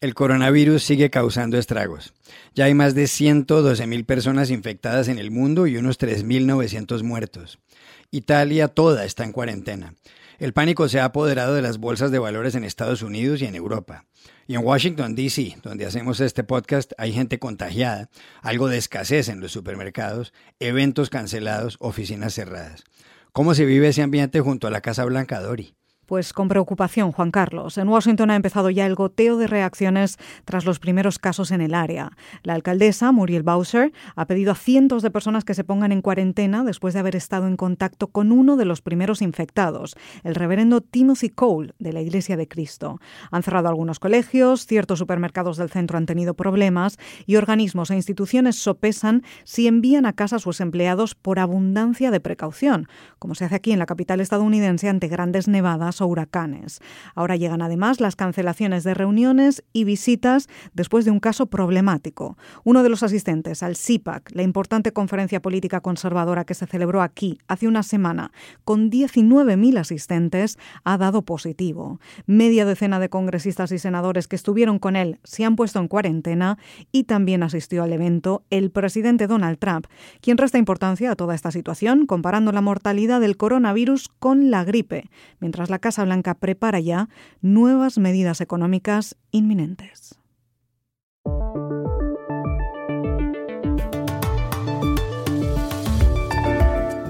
El 0.00 0.14
coronavirus 0.14 0.82
sigue 0.82 1.10
causando 1.10 1.58
estragos. 1.58 2.14
Ya 2.54 2.64
hay 2.64 2.72
más 2.72 2.94
de 2.94 3.06
112 3.06 3.86
mil 3.86 4.06
personas 4.06 4.50
infectadas 4.50 5.08
en 5.08 5.18
el 5.18 5.30
mundo 5.30 5.66
y 5.66 5.76
unos 5.76 5.98
3.900 6.00 7.02
muertos. 7.02 7.58
Italia 8.10 8.68
toda 8.68 9.04
está 9.04 9.24
en 9.24 9.32
cuarentena. 9.32 9.94
El 10.38 10.54
pánico 10.54 10.88
se 10.88 11.00
ha 11.00 11.04
apoderado 11.04 11.52
de 11.54 11.60
las 11.60 11.76
bolsas 11.76 12.10
de 12.10 12.18
valores 12.18 12.54
en 12.54 12.64
Estados 12.64 13.02
Unidos 13.02 13.42
y 13.42 13.44
en 13.44 13.54
Europa. 13.54 14.06
Y 14.46 14.54
en 14.54 14.64
Washington, 14.64 15.14
D.C., 15.14 15.58
donde 15.62 15.84
hacemos 15.84 16.18
este 16.20 16.44
podcast, 16.44 16.92
hay 16.96 17.12
gente 17.12 17.38
contagiada, 17.38 18.08
algo 18.40 18.68
de 18.68 18.78
escasez 18.78 19.28
en 19.28 19.40
los 19.40 19.52
supermercados, 19.52 20.32
eventos 20.60 21.10
cancelados, 21.10 21.76
oficinas 21.78 22.32
cerradas. 22.32 22.84
¿Cómo 23.32 23.54
se 23.54 23.66
vive 23.66 23.88
ese 23.88 24.00
ambiente 24.00 24.40
junto 24.40 24.66
a 24.66 24.70
la 24.70 24.80
Casa 24.80 25.04
Blanca, 25.04 25.40
Dori? 25.40 25.74
Pues 26.10 26.32
con 26.32 26.48
preocupación, 26.48 27.12
Juan 27.12 27.30
Carlos. 27.30 27.78
En 27.78 27.88
Washington 27.88 28.32
ha 28.32 28.34
empezado 28.34 28.68
ya 28.68 28.84
el 28.84 28.96
goteo 28.96 29.36
de 29.36 29.46
reacciones 29.46 30.18
tras 30.44 30.64
los 30.64 30.80
primeros 30.80 31.20
casos 31.20 31.52
en 31.52 31.60
el 31.60 31.72
área. 31.72 32.10
La 32.42 32.54
alcaldesa, 32.54 33.12
Muriel 33.12 33.44
Bowser, 33.44 33.92
ha 34.16 34.26
pedido 34.26 34.50
a 34.50 34.56
cientos 34.56 35.04
de 35.04 35.12
personas 35.12 35.44
que 35.44 35.54
se 35.54 35.62
pongan 35.62 35.92
en 35.92 36.02
cuarentena 36.02 36.64
después 36.64 36.94
de 36.94 37.00
haber 37.00 37.14
estado 37.14 37.46
en 37.46 37.56
contacto 37.56 38.08
con 38.08 38.32
uno 38.32 38.56
de 38.56 38.64
los 38.64 38.82
primeros 38.82 39.22
infectados, 39.22 39.94
el 40.24 40.34
reverendo 40.34 40.80
Timothy 40.80 41.28
Cole, 41.28 41.74
de 41.78 41.92
la 41.92 42.00
Iglesia 42.00 42.36
de 42.36 42.48
Cristo. 42.48 42.98
Han 43.30 43.44
cerrado 43.44 43.68
algunos 43.68 44.00
colegios, 44.00 44.66
ciertos 44.66 44.98
supermercados 44.98 45.58
del 45.58 45.70
centro 45.70 45.96
han 45.96 46.06
tenido 46.06 46.34
problemas 46.34 46.98
y 47.24 47.36
organismos 47.36 47.92
e 47.92 47.94
instituciones 47.94 48.56
sopesan 48.56 49.22
si 49.44 49.68
envían 49.68 50.06
a 50.06 50.14
casa 50.14 50.34
a 50.34 50.40
sus 50.40 50.60
empleados 50.60 51.14
por 51.14 51.38
abundancia 51.38 52.10
de 52.10 52.18
precaución, 52.18 52.88
como 53.20 53.36
se 53.36 53.44
hace 53.44 53.54
aquí 53.54 53.70
en 53.70 53.78
la 53.78 53.86
capital 53.86 54.20
estadounidense 54.20 54.88
ante 54.88 55.06
grandes 55.06 55.46
nevadas 55.46 55.99
o 56.00 56.06
huracanes. 56.06 56.80
Ahora 57.14 57.36
llegan 57.36 57.62
además 57.62 58.00
las 58.00 58.16
cancelaciones 58.16 58.84
de 58.84 58.94
reuniones 58.94 59.64
y 59.72 59.84
visitas 59.84 60.48
después 60.72 61.04
de 61.04 61.10
un 61.10 61.20
caso 61.20 61.46
problemático. 61.46 62.36
Uno 62.64 62.82
de 62.82 62.88
los 62.88 63.02
asistentes 63.02 63.62
al 63.62 63.76
CIPAC, 63.76 64.30
la 64.32 64.42
importante 64.42 64.92
conferencia 64.92 65.40
política 65.42 65.80
conservadora 65.80 66.44
que 66.44 66.54
se 66.54 66.66
celebró 66.66 67.02
aquí 67.02 67.38
hace 67.48 67.68
una 67.68 67.82
semana, 67.82 68.32
con 68.64 68.90
19.000 68.90 69.78
asistentes, 69.78 70.58
ha 70.84 70.98
dado 70.98 71.22
positivo. 71.22 72.00
Media 72.26 72.64
decena 72.64 72.98
de 72.98 73.08
congresistas 73.08 73.72
y 73.72 73.78
senadores 73.78 74.28
que 74.28 74.36
estuvieron 74.36 74.78
con 74.78 74.96
él 74.96 75.18
se 75.24 75.44
han 75.44 75.56
puesto 75.56 75.78
en 75.78 75.88
cuarentena 75.88 76.58
y 76.92 77.04
también 77.04 77.42
asistió 77.42 77.82
al 77.82 77.92
evento 77.92 78.44
el 78.50 78.70
presidente 78.70 79.26
Donald 79.26 79.58
Trump, 79.58 79.86
quien 80.20 80.38
resta 80.38 80.58
importancia 80.58 81.10
a 81.10 81.16
toda 81.16 81.34
esta 81.34 81.50
situación 81.50 82.06
comparando 82.06 82.52
la 82.52 82.60
mortalidad 82.60 83.20
del 83.20 83.36
coronavirus 83.36 84.08
con 84.18 84.50
la 84.50 84.64
gripe, 84.64 85.10
mientras 85.40 85.70
la 85.70 85.78
Casa 85.90 86.04
Blanca 86.04 86.34
prepara 86.34 86.78
ya 86.78 87.08
nuevas 87.42 87.98
medidas 87.98 88.40
económicas 88.40 89.16
inminentes. 89.32 90.14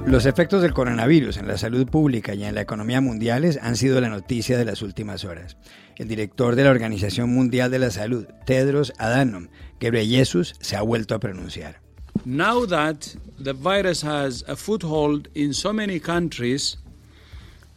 Los 0.07 0.25
efectos 0.25 0.63
del 0.63 0.73
coronavirus 0.73 1.37
en 1.37 1.47
la 1.47 1.59
salud 1.59 1.87
pública 1.89 2.33
y 2.33 2.43
en 2.45 2.55
la 2.55 2.63
economía 2.63 3.03
mundiales 3.03 3.59
han 3.61 3.77
sido 3.77 4.01
la 4.01 4.09
noticia 4.09 4.57
de 4.57 4.65
las 4.65 4.81
últimas 4.81 5.27
horas. 5.27 5.59
El 5.99 6.09
director 6.09 6.57
de 6.57 6.65
la 6.65 6.71
Organización 6.71 7.35
Mundial 7.35 7.71
de 7.71 7.81
la 7.81 7.91
Salud, 7.91 8.25
Tedros 8.47 8.95
Adhanom 8.97 9.49
Ghebreyesus, 9.79 10.55
se 10.59 10.77
ha 10.77 10.81
vuelto 10.81 11.15
a 11.15 11.21
pronunciar. 11.21 11.83
Now 12.25 12.67
that 12.67 13.15
the 13.39 13.53
virus 13.53 14.03
has 14.03 14.43
a 14.49 14.57
foothold 14.57 15.29
in 15.35 15.53
so 15.53 15.71
many 15.71 16.01
countries, 16.01 16.79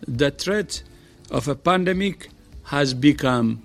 the 0.08 0.32
threat 0.32 0.84
of 1.30 1.48
a 1.48 1.56
pandemic 1.56 2.30
has 2.64 3.00
become 3.00 3.62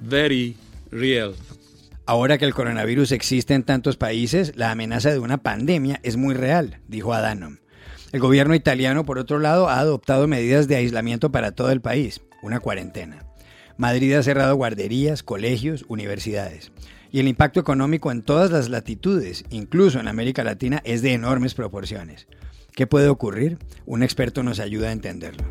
very 0.00 0.56
real. 0.90 1.34
Ahora 2.06 2.38
que 2.38 2.44
el 2.44 2.54
coronavirus 2.54 3.12
existe 3.12 3.54
en 3.54 3.64
tantos 3.64 3.96
países, 3.96 4.52
la 4.56 4.70
amenaza 4.70 5.10
de 5.10 5.18
una 5.18 5.38
pandemia 5.38 5.98
es 6.04 6.16
muy 6.16 6.34
real, 6.34 6.78
dijo 6.86 7.12
Adanom. 7.12 7.58
El 8.12 8.20
gobierno 8.20 8.54
italiano, 8.54 9.04
por 9.04 9.18
otro 9.18 9.40
lado, 9.40 9.68
ha 9.68 9.80
adoptado 9.80 10.28
medidas 10.28 10.68
de 10.68 10.76
aislamiento 10.76 11.32
para 11.32 11.52
todo 11.52 11.70
el 11.70 11.80
país, 11.80 12.20
una 12.42 12.60
cuarentena. 12.60 13.24
Madrid 13.76 14.14
ha 14.14 14.22
cerrado 14.22 14.54
guarderías, 14.54 15.22
colegios, 15.22 15.84
universidades. 15.88 16.70
Y 17.10 17.20
el 17.20 17.28
impacto 17.28 17.60
económico 17.60 18.10
en 18.12 18.22
todas 18.22 18.50
las 18.50 18.68
latitudes, 18.68 19.44
incluso 19.50 19.98
en 19.98 20.08
América 20.08 20.44
Latina, 20.44 20.80
es 20.84 21.02
de 21.02 21.12
enormes 21.12 21.54
proporciones. 21.54 22.26
¿Qué 22.72 22.86
puede 22.86 23.08
ocurrir? 23.08 23.58
Un 23.84 24.02
experto 24.02 24.42
nos 24.42 24.60
ayuda 24.60 24.88
a 24.88 24.92
entenderlo. 24.92 25.44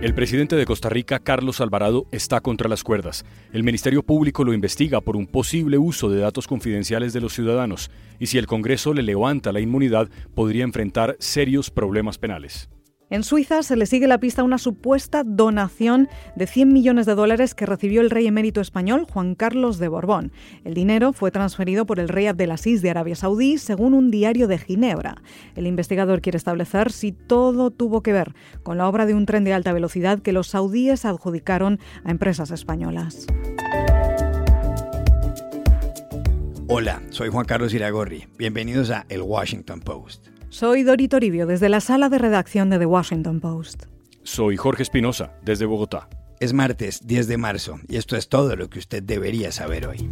El 0.00 0.14
presidente 0.14 0.54
de 0.54 0.64
Costa 0.64 0.88
Rica, 0.88 1.18
Carlos 1.18 1.60
Alvarado, 1.60 2.06
está 2.12 2.40
contra 2.40 2.68
las 2.68 2.84
cuerdas. 2.84 3.24
El 3.52 3.64
Ministerio 3.64 4.04
Público 4.04 4.44
lo 4.44 4.52
investiga 4.52 5.00
por 5.00 5.16
un 5.16 5.26
posible 5.26 5.76
uso 5.76 6.08
de 6.08 6.20
datos 6.20 6.46
confidenciales 6.46 7.12
de 7.12 7.20
los 7.20 7.32
ciudadanos 7.32 7.90
y 8.20 8.26
si 8.26 8.38
el 8.38 8.46
Congreso 8.46 8.94
le 8.94 9.02
levanta 9.02 9.50
la 9.50 9.58
inmunidad 9.58 10.08
podría 10.36 10.62
enfrentar 10.62 11.16
serios 11.18 11.72
problemas 11.72 12.16
penales. 12.16 12.68
En 13.10 13.22
Suiza 13.24 13.62
se 13.62 13.74
le 13.74 13.86
sigue 13.86 14.06
la 14.06 14.18
pista 14.18 14.42
a 14.42 14.44
una 14.44 14.58
supuesta 14.58 15.22
donación 15.24 16.08
de 16.36 16.46
100 16.46 16.70
millones 16.74 17.06
de 17.06 17.14
dólares 17.14 17.54
que 17.54 17.64
recibió 17.64 18.02
el 18.02 18.10
rey 18.10 18.26
emérito 18.26 18.60
español 18.60 19.06
Juan 19.10 19.34
Carlos 19.34 19.78
de 19.78 19.88
Borbón. 19.88 20.30
El 20.64 20.74
dinero 20.74 21.14
fue 21.14 21.30
transferido 21.30 21.86
por 21.86 22.00
el 22.00 22.08
rey 22.10 22.26
Abdelaziz 22.26 22.82
de 22.82 22.90
Arabia 22.90 23.16
Saudí, 23.16 23.56
según 23.56 23.94
un 23.94 24.10
diario 24.10 24.46
de 24.46 24.58
Ginebra. 24.58 25.22
El 25.56 25.66
investigador 25.66 26.20
quiere 26.20 26.36
establecer 26.36 26.92
si 26.92 27.12
todo 27.12 27.70
tuvo 27.70 28.02
que 28.02 28.12
ver 28.12 28.34
con 28.62 28.76
la 28.76 28.86
obra 28.86 29.06
de 29.06 29.14
un 29.14 29.24
tren 29.24 29.42
de 29.44 29.54
alta 29.54 29.72
velocidad 29.72 30.18
que 30.18 30.32
los 30.32 30.48
saudíes 30.48 31.06
adjudicaron 31.06 31.80
a 32.04 32.10
empresas 32.10 32.50
españolas. 32.50 33.26
Hola, 36.66 37.00
soy 37.08 37.30
Juan 37.30 37.46
Carlos 37.46 37.72
Iragorri. 37.72 38.26
Bienvenidos 38.36 38.90
a 38.90 39.06
El 39.08 39.22
Washington 39.22 39.80
Post. 39.80 40.37
Soy 40.50 40.82
Dori 40.82 41.08
Toribio 41.08 41.46
desde 41.46 41.68
la 41.68 41.80
sala 41.80 42.08
de 42.08 42.16
redacción 42.16 42.70
de 42.70 42.78
The 42.78 42.86
Washington 42.86 43.38
Post. 43.38 43.84
Soy 44.22 44.56
Jorge 44.56 44.82
Espinosa 44.82 45.34
desde 45.42 45.66
Bogotá. 45.66 46.08
Es 46.40 46.54
martes 46.54 47.06
10 47.06 47.28
de 47.28 47.36
marzo 47.36 47.80
y 47.86 47.96
esto 47.96 48.16
es 48.16 48.30
todo 48.30 48.56
lo 48.56 48.70
que 48.70 48.78
usted 48.78 49.02
debería 49.02 49.52
saber 49.52 49.86
hoy. 49.86 50.08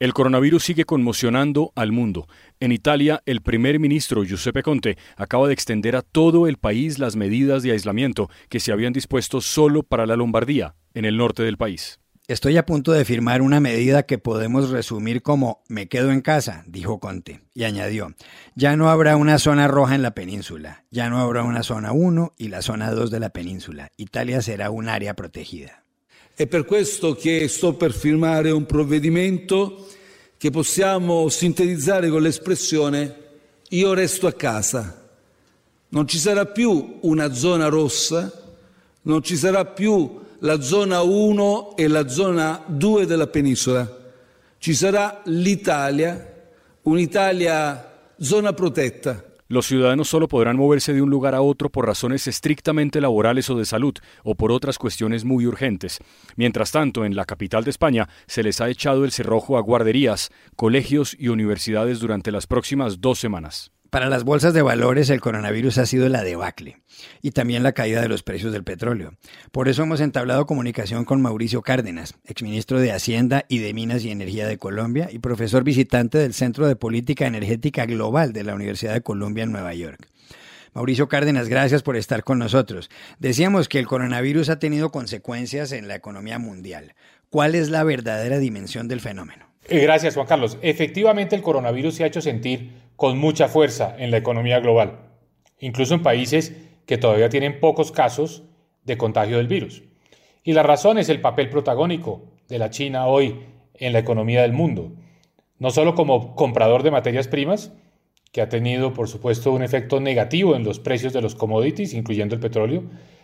El 0.00 0.12
coronavirus 0.12 0.64
sigue 0.64 0.84
conmocionando 0.84 1.72
al 1.76 1.92
mundo. 1.92 2.26
En 2.58 2.72
Italia, 2.72 3.22
el 3.26 3.42
primer 3.42 3.78
ministro 3.78 4.24
Giuseppe 4.24 4.64
Conte 4.64 4.98
acaba 5.16 5.46
de 5.46 5.52
extender 5.52 5.94
a 5.94 6.02
todo 6.02 6.48
el 6.48 6.56
país 6.56 6.98
las 6.98 7.14
medidas 7.14 7.62
de 7.62 7.70
aislamiento 7.72 8.28
que 8.48 8.58
se 8.58 8.72
habían 8.72 8.92
dispuesto 8.92 9.40
solo 9.40 9.84
para 9.84 10.06
la 10.06 10.16
Lombardía, 10.16 10.74
en 10.94 11.04
el 11.04 11.16
norte 11.16 11.44
del 11.44 11.58
país. 11.58 12.00
Estoy 12.30 12.56
a 12.58 12.64
punto 12.64 12.92
de 12.92 13.04
firmar 13.04 13.42
una 13.42 13.58
medida 13.58 14.04
que 14.04 14.16
podemos 14.16 14.70
resumir 14.70 15.20
como 15.20 15.64
me 15.66 15.88
quedo 15.88 16.12
en 16.12 16.20
casa, 16.20 16.62
dijo 16.68 17.00
Conte, 17.00 17.40
y 17.54 17.64
añadió, 17.64 18.14
ya 18.54 18.76
no 18.76 18.88
habrá 18.88 19.16
una 19.16 19.40
zona 19.40 19.66
roja 19.66 19.96
en 19.96 20.02
la 20.02 20.14
península, 20.14 20.84
ya 20.92 21.10
no 21.10 21.18
habrá 21.18 21.42
una 21.42 21.64
zona 21.64 21.90
1 21.90 22.34
y 22.38 22.46
la 22.46 22.62
zona 22.62 22.92
2 22.92 23.10
de 23.10 23.18
la 23.18 23.30
península. 23.30 23.90
Italia 23.96 24.42
será 24.42 24.70
un 24.70 24.88
área 24.88 25.14
protegida. 25.14 25.82
È 26.32 26.46
per 26.46 26.66
questo 26.66 27.16
che 27.16 27.48
sto 27.48 27.74
per 27.74 27.92
firmare 27.92 28.52
un 28.52 28.64
provvedimento 28.64 29.88
che 30.38 30.52
possiamo 30.52 31.28
sintetizzare 31.28 32.10
con 32.10 32.22
l'espressione 32.22 33.12
io 33.70 33.92
resto 33.92 34.28
a 34.28 34.32
casa. 34.34 35.10
Non 35.88 36.06
ci 36.06 36.18
sarà 36.18 36.46
più 36.46 36.98
una 37.00 37.34
zona 37.34 37.66
rossa, 37.66 38.32
non 39.02 39.20
ci 39.20 39.36
sarà 39.36 39.64
più 39.64 40.28
la 40.40 40.60
zona 40.60 41.02
1 41.02 41.76
e 41.76 41.88
la 41.88 42.08
zona 42.08 42.62
2 42.66 43.06
della 43.06 43.26
penisola. 43.26 43.98
Ci 44.58 44.74
sarà 44.74 45.22
l'Italia, 45.24 46.48
zona. 48.18 48.54
Los 49.48 49.66
ciudadanos 49.66 50.08
solo 50.08 50.28
podrán 50.28 50.56
moverse 50.56 50.92
de 50.92 51.02
un 51.02 51.10
lugar 51.10 51.34
a 51.34 51.42
otro 51.42 51.70
por 51.70 51.86
razones 51.86 52.28
estrictamente 52.28 53.00
laborales 53.00 53.50
o 53.50 53.56
de 53.56 53.64
salud 53.64 53.94
o 54.22 54.36
por 54.36 54.52
otras 54.52 54.78
cuestiones 54.78 55.24
muy 55.24 55.46
urgentes. 55.46 55.98
Mientras 56.36 56.70
tanto, 56.70 57.04
en 57.04 57.16
la 57.16 57.24
capital 57.24 57.64
de 57.64 57.70
España 57.70 58.08
se 58.26 58.42
les 58.42 58.60
ha 58.60 58.68
echado 58.68 59.04
el 59.04 59.10
cerrojo 59.10 59.56
a 59.56 59.60
guarderías, 59.60 60.30
colegios 60.54 61.16
y 61.18 61.28
universidades 61.28 61.98
durante 61.98 62.30
las 62.30 62.46
próximas 62.46 63.00
dos 63.00 63.18
semanas. 63.18 63.72
Para 63.90 64.08
las 64.08 64.22
bolsas 64.22 64.54
de 64.54 64.62
valores 64.62 65.10
el 65.10 65.20
coronavirus 65.20 65.78
ha 65.78 65.86
sido 65.86 66.08
la 66.08 66.22
debacle 66.22 66.78
y 67.22 67.32
también 67.32 67.64
la 67.64 67.72
caída 67.72 68.00
de 68.00 68.08
los 68.08 68.22
precios 68.22 68.52
del 68.52 68.62
petróleo. 68.62 69.14
Por 69.50 69.68
eso 69.68 69.82
hemos 69.82 70.00
entablado 70.00 70.46
comunicación 70.46 71.04
con 71.04 71.20
Mauricio 71.20 71.62
Cárdenas, 71.62 72.14
exministro 72.24 72.78
de 72.78 72.92
Hacienda 72.92 73.46
y 73.48 73.58
de 73.58 73.74
Minas 73.74 74.04
y 74.04 74.12
Energía 74.12 74.46
de 74.46 74.58
Colombia 74.58 75.08
y 75.10 75.18
profesor 75.18 75.64
visitante 75.64 76.18
del 76.18 76.34
Centro 76.34 76.68
de 76.68 76.76
Política 76.76 77.26
Energética 77.26 77.84
Global 77.84 78.32
de 78.32 78.44
la 78.44 78.54
Universidad 78.54 78.94
de 78.94 79.02
Columbia 79.02 79.42
en 79.42 79.50
Nueva 79.50 79.74
York. 79.74 80.06
Mauricio 80.72 81.08
Cárdenas, 81.08 81.48
gracias 81.48 81.82
por 81.82 81.96
estar 81.96 82.22
con 82.22 82.38
nosotros. 82.38 82.90
Decíamos 83.18 83.68
que 83.68 83.80
el 83.80 83.88
coronavirus 83.88 84.50
ha 84.50 84.60
tenido 84.60 84.92
consecuencias 84.92 85.72
en 85.72 85.88
la 85.88 85.96
economía 85.96 86.38
mundial. 86.38 86.94
¿Cuál 87.28 87.56
es 87.56 87.70
la 87.70 87.82
verdadera 87.82 88.38
dimensión 88.38 88.86
del 88.86 89.00
fenómeno? 89.00 89.46
Eh, 89.68 89.80
gracias, 89.80 90.14
Juan 90.14 90.26
Carlos. 90.26 90.58
Efectivamente, 90.62 91.34
el 91.34 91.42
coronavirus 91.42 91.94
se 91.96 92.04
ha 92.04 92.06
hecho 92.06 92.20
sentir 92.20 92.70
con 93.00 93.16
mucha 93.16 93.48
fuerza 93.48 93.96
en 93.96 94.10
la 94.10 94.18
economía 94.18 94.60
global, 94.60 94.98
incluso 95.58 95.94
en 95.94 96.02
países 96.02 96.54
que 96.84 96.98
todavía 96.98 97.30
tienen 97.30 97.58
pocos 97.58 97.92
casos 97.92 98.42
de 98.84 98.98
contagio 98.98 99.38
del 99.38 99.48
virus. 99.48 99.82
Y 100.44 100.52
la 100.52 100.62
razón 100.62 100.98
es 100.98 101.08
el 101.08 101.22
papel 101.22 101.48
protagónico 101.48 102.24
de 102.46 102.58
la 102.58 102.68
China 102.68 103.06
hoy 103.06 103.40
en 103.72 103.94
la 103.94 104.00
economía 104.00 104.42
del 104.42 104.52
mundo, 104.52 104.92
no 105.58 105.70
solo 105.70 105.94
como 105.94 106.36
comprador 106.36 106.82
de 106.82 106.90
materias 106.90 107.26
primas, 107.26 107.72
que 108.32 108.42
ha 108.42 108.50
tenido 108.50 108.92
por 108.92 109.08
supuesto 109.08 109.50
un 109.50 109.62
efecto 109.62 109.98
negativo 109.98 110.54
en 110.54 110.64
los 110.64 110.78
precios 110.78 111.14
de 111.14 111.22
los 111.22 111.34
commodities, 111.34 111.94
incluyendo 111.94 112.34
el 112.34 112.42
petróleo, 112.42 112.82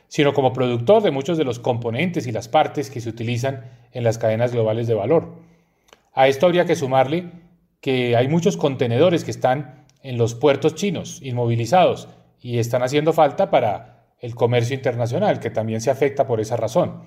sino 0.08 0.32
como 0.32 0.54
productor 0.54 1.02
de 1.02 1.10
muchos 1.10 1.36
de 1.36 1.44
los 1.44 1.58
componentes 1.58 2.26
y 2.26 2.32
las 2.32 2.48
partes 2.48 2.88
que 2.88 3.02
se 3.02 3.10
utilizan 3.10 3.70
en 3.92 4.04
las 4.04 4.16
cadenas 4.16 4.52
globales 4.52 4.86
de 4.86 4.94
valor. 4.94 5.34
A 6.14 6.28
esto 6.28 6.46
habría 6.46 6.64
que 6.64 6.76
sumarle 6.76 7.30
que 7.86 8.16
hay 8.16 8.26
muchos 8.26 8.56
contenedores 8.56 9.22
que 9.22 9.30
están 9.30 9.86
en 10.02 10.18
los 10.18 10.34
puertos 10.34 10.74
chinos, 10.74 11.20
inmovilizados, 11.22 12.08
y 12.40 12.58
están 12.58 12.82
haciendo 12.82 13.12
falta 13.12 13.48
para 13.48 14.08
el 14.18 14.34
comercio 14.34 14.74
internacional, 14.74 15.38
que 15.38 15.50
también 15.50 15.80
se 15.80 15.92
afecta 15.92 16.26
por 16.26 16.40
esa 16.40 16.56
razón. 16.56 17.04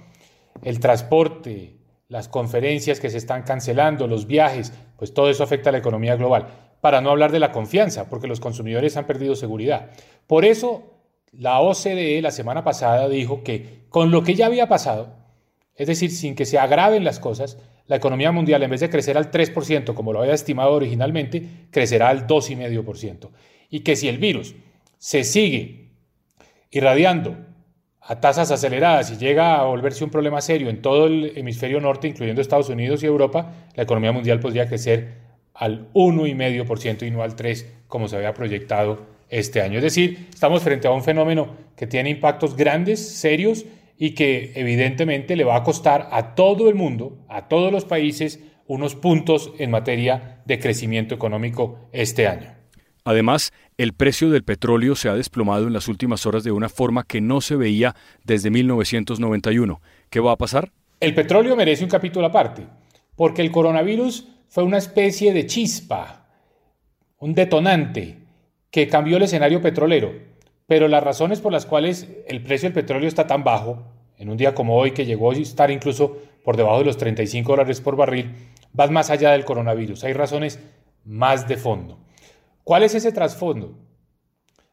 El 0.62 0.80
transporte, 0.80 1.76
las 2.08 2.30
conferencias 2.30 3.02
que 3.02 3.10
se 3.10 3.18
están 3.18 3.44
cancelando, 3.44 4.08
los 4.08 4.26
viajes, 4.26 4.72
pues 4.96 5.14
todo 5.14 5.30
eso 5.30 5.44
afecta 5.44 5.68
a 5.68 5.74
la 5.74 5.80
economía 5.80 6.16
global. 6.16 6.48
Para 6.80 7.02
no 7.02 7.10
hablar 7.10 7.34
de 7.34 7.42
la 7.42 7.52
confianza, 7.52 8.10
porque 8.10 8.28
los 8.28 8.40
consumidores 8.40 8.96
han 8.96 9.06
perdido 9.06 9.36
seguridad. 9.36 9.90
Por 10.28 10.46
eso 10.46 10.94
la 11.34 11.60
OCDE 11.60 12.22
la 12.22 12.32
semana 12.32 12.64
pasada 12.64 13.10
dijo 13.10 13.44
que 13.44 13.84
con 13.90 14.12
lo 14.12 14.24
que 14.24 14.36
ya 14.36 14.46
había 14.46 14.70
pasado, 14.70 15.10
es 15.76 15.88
decir, 15.88 16.10
sin 16.10 16.36
que 16.36 16.46
se 16.46 16.58
agraven 16.58 17.04
las 17.04 17.20
cosas, 17.20 17.58
la 17.90 17.96
economía 17.96 18.32
mundial 18.32 18.62
en 18.62 18.70
vez 18.70 18.82
de 18.82 18.90
crecer 18.90 19.18
al 19.18 19.32
3%, 19.32 19.96
como 19.96 20.14
lo 20.14 20.22
había 20.22 20.36
estimado 20.36 20.74
originalmente, 20.74 21.68
crecerá 21.72 22.10
al 22.10 22.28
2,5%. 22.28 23.32
Y 23.72 23.80
que 23.80 23.96
si 23.96 24.08
el 24.08 24.20
virus 24.20 24.56
se 25.00 25.24
sigue 25.24 25.90
irradiando 26.70 27.36
a 28.00 28.20
tasas 28.20 28.52
aceleradas 28.52 29.10
y 29.12 29.18
llega 29.18 29.56
a 29.56 29.64
volverse 29.64 30.04
un 30.04 30.12
problema 30.12 30.40
serio 30.40 30.70
en 30.70 30.84
todo 30.84 31.08
el 31.08 31.34
hemisferio 31.36 31.82
norte, 31.82 32.08
incluyendo 32.08 32.42
Estados 32.42 32.70
Unidos 32.70 33.02
y 33.02 33.08
Europa, 33.08 33.54
la 33.74 33.84
economía 33.84 34.12
mundial 34.12 34.40
podría 34.40 34.68
crecer 34.68 35.16
al 35.56 35.92
1,5% 35.94 37.08
y 37.08 37.12
no 37.12 37.24
al 37.24 37.36
3% 37.36 37.66
como 37.88 38.08
se 38.08 38.18
había 38.18 38.36
proyectado 38.36 39.08
este 39.30 39.64
año. 39.64 39.78
Es 39.78 39.84
decir, 39.84 40.28
estamos 40.32 40.62
frente 40.62 40.88
a 40.88 40.92
un 40.92 41.04
fenómeno 41.04 41.56
que 41.76 41.88
tiene 41.88 42.12
impactos 42.12 42.56
grandes, 42.56 43.00
serios 43.00 43.66
y 44.00 44.12
que 44.12 44.54
evidentemente 44.56 45.36
le 45.36 45.44
va 45.44 45.58
a 45.58 45.64
costar 45.64 46.08
a 46.12 46.34
todo 46.34 46.70
el 46.70 46.76
mundo, 46.76 47.20
a 47.28 47.50
todos 47.50 47.72
los 47.72 47.84
países, 47.84 48.40
unos 48.66 48.96
puntos 48.96 49.52
en 49.60 49.72
materia 49.72 50.42
de 50.46 50.58
crecimiento 50.58 51.14
económico 51.14 51.90
este 51.92 52.26
año. 52.26 52.56
Además, 53.04 53.52
el 53.78 53.94
precio 53.94 54.30
del 54.30 54.44
petróleo 54.44 54.96
se 54.96 55.10
ha 55.10 55.16
desplomado 55.16 55.68
en 55.68 55.74
las 55.74 55.90
últimas 55.90 56.26
horas 56.26 56.44
de 56.44 56.52
una 56.52 56.70
forma 56.70 57.04
que 57.04 57.20
no 57.20 57.42
se 57.42 57.58
veía 57.58 57.96
desde 58.24 58.50
1991. 58.50 59.82
¿Qué 60.10 60.20
va 60.22 60.32
a 60.32 60.38
pasar? 60.38 60.72
El 61.02 61.14
petróleo 61.14 61.56
merece 61.56 61.84
un 61.84 61.90
capítulo 61.90 62.28
aparte, 62.28 62.68
porque 63.16 63.42
el 63.42 63.52
coronavirus 63.52 64.28
fue 64.48 64.64
una 64.64 64.78
especie 64.78 65.34
de 65.34 65.46
chispa, 65.46 66.28
un 67.18 67.34
detonante 67.34 68.18
que 68.72 68.88
cambió 68.88 69.18
el 69.18 69.24
escenario 69.24 69.62
petrolero. 69.62 70.29
Pero 70.70 70.88
las 70.88 71.04
razones 71.04 71.42
por 71.42 71.52
las 71.52 71.66
cuales 71.66 72.08
el 72.28 72.44
precio 72.44 72.68
del 72.70 72.76
petróleo 72.76 73.08
está 73.08 73.26
tan 73.26 73.44
bajo, 73.44 73.88
en 74.18 74.30
un 74.30 74.38
día 74.38 74.54
como 74.54 74.78
hoy 74.78 74.92
que 74.92 75.04
llegó 75.04 75.32
a 75.32 75.34
estar 75.34 75.72
incluso 75.72 76.16
por 76.44 76.58
debajo 76.58 76.78
de 76.78 76.86
los 76.86 76.98
35 76.98 77.52
dólares 77.52 77.82
por 77.82 77.96
barril, 77.96 78.36
van 78.72 78.94
más 78.94 79.10
allá 79.10 79.32
del 79.32 79.46
coronavirus. 79.46 80.04
Hay 80.04 80.14
razones 80.14 80.60
más 81.06 81.48
de 81.48 81.58
fondo. 81.58 81.98
¿Cuál 82.64 82.84
es 82.84 82.94
ese 82.94 83.12
trasfondo? 83.12 83.80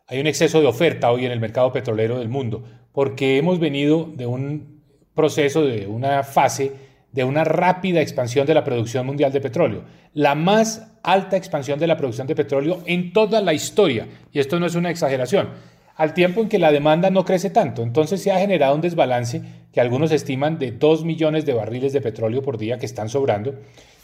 Hay 0.06 0.20
un 0.20 0.26
exceso 0.26 0.60
de 0.60 0.66
oferta 0.66 1.10
hoy 1.10 1.24
en 1.24 1.32
el 1.32 1.40
mercado 1.40 1.72
petrolero 1.72 2.18
del 2.18 2.28
mundo, 2.28 2.62
porque 2.92 3.38
hemos 3.38 3.58
venido 3.58 4.04
de 4.14 4.26
un 4.26 4.82
proceso, 5.14 5.64
de 5.64 5.86
una 5.86 6.22
fase 6.24 6.74
de 7.10 7.24
una 7.24 7.44
rápida 7.44 8.02
expansión 8.02 8.46
de 8.46 8.52
la 8.52 8.62
producción 8.62 9.06
mundial 9.06 9.32
de 9.32 9.40
petróleo, 9.40 9.84
la 10.12 10.34
más 10.34 10.98
alta 11.02 11.38
expansión 11.38 11.78
de 11.78 11.86
la 11.86 11.96
producción 11.96 12.26
de 12.26 12.34
petróleo 12.34 12.82
en 12.84 13.14
toda 13.14 13.40
la 13.40 13.54
historia, 13.54 14.06
y 14.30 14.38
esto 14.38 14.60
no 14.60 14.66
es 14.66 14.74
una 14.74 14.90
exageración, 14.90 15.48
al 15.96 16.14
tiempo 16.14 16.40
en 16.40 16.48
que 16.48 16.58
la 16.58 16.70
demanda 16.70 17.10
no 17.10 17.24
crece 17.24 17.50
tanto. 17.50 17.82
Entonces 17.82 18.22
se 18.22 18.30
ha 18.30 18.38
generado 18.38 18.74
un 18.74 18.80
desbalance 18.80 19.42
que 19.72 19.80
algunos 19.80 20.12
estiman 20.12 20.58
de 20.58 20.72
2 20.72 21.04
millones 21.04 21.44
de 21.46 21.54
barriles 21.54 21.92
de 21.92 22.00
petróleo 22.00 22.42
por 22.42 22.58
día 22.58 22.78
que 22.78 22.86
están 22.86 23.08
sobrando, 23.08 23.54